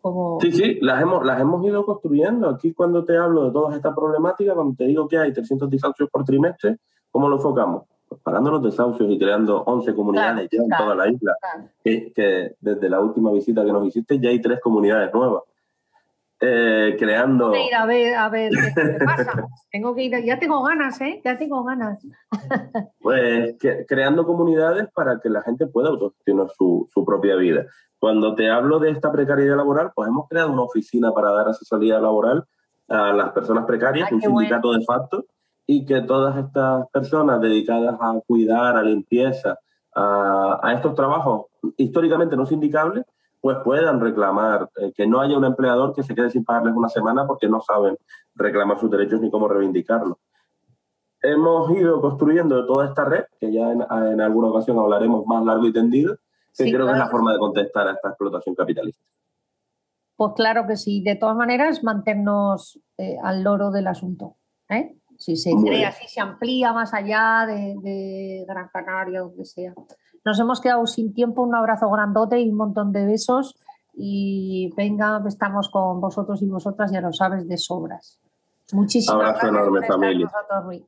[0.02, 2.50] Como, Sí, sí, las hemos, las hemos ido construyendo.
[2.50, 6.10] Aquí cuando te hablo de todas estas problemáticas, cuando te digo que hay 300 desahucios
[6.10, 6.78] por trimestre,
[7.12, 7.84] ¿cómo lo enfocamos?
[8.08, 11.34] Pues parando los desahucios y creando 11 comunidades ya en claro, toda la isla.
[11.84, 15.44] Que, que desde la última visita que nos hiciste ya hay tres comunidades nuevas.
[16.40, 17.52] Eh, creando...
[17.52, 19.32] Tengo que ir a ver, a ver qué pasa.
[19.72, 21.20] Tengo que ir, a- ya tengo ganas, ¿eh?
[21.26, 22.00] Ya tengo ganas.
[23.00, 27.66] Pues que- creando comunidades para que la gente pueda autogestionar su, su propia vida.
[28.00, 32.00] Cuando te hablo de esta precariedad laboral, pues hemos creado una oficina para dar asesoría
[32.00, 32.44] laboral
[32.90, 34.40] a las personas precarias, Ay, un bueno.
[34.40, 35.26] sindicato de facto,
[35.66, 39.58] y que todas estas personas dedicadas a cuidar, a limpieza,
[39.96, 43.04] a, a estos trabajos históricamente no sindicables,
[43.48, 46.90] pues puedan reclamar, eh, que no haya un empleador que se quede sin pagarles una
[46.90, 47.96] semana porque no saben
[48.36, 50.18] reclamar sus derechos ni cómo reivindicarlos.
[51.22, 53.82] Hemos ido construyendo toda esta red, que ya en,
[54.12, 56.16] en alguna ocasión hablaremos más largo y tendido,
[56.58, 57.06] que Sí, creo que es claro.
[57.06, 59.02] la forma de contestar a esta explotación capitalista.
[60.18, 61.02] Pues claro que sí.
[61.02, 64.36] De todas maneras, mantenernos eh, al loro del asunto.
[64.68, 64.98] ¿eh?
[65.18, 65.94] Si se Muy crea, bien.
[66.02, 69.74] si se amplía más allá de, de Gran Canaria, donde sea.
[70.28, 71.42] Nos hemos quedado sin tiempo.
[71.42, 73.56] Un abrazo grandote y un montón de besos.
[73.94, 78.20] Y venga, estamos con vosotros y vosotras, ya lo sabes, de sobras.
[78.74, 80.26] Muchísimas Abrazo gracias enorme, estar con familia.
[80.26, 80.88] nosotros.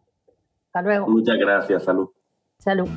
[0.66, 1.08] Hasta luego.
[1.08, 2.10] Muchas gracias, salud.
[2.58, 2.90] Salud.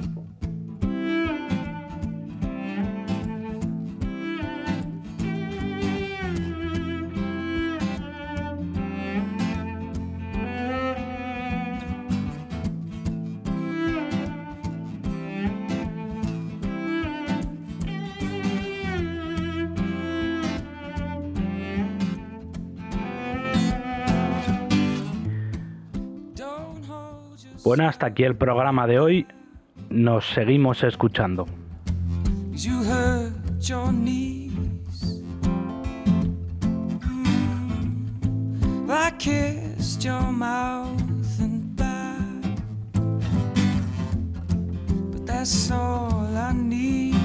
[27.73, 29.27] Bueno, hasta aquí el programa de hoy.
[29.89, 31.47] Nos seguimos escuchando.
[45.11, 47.22] But that's all I need.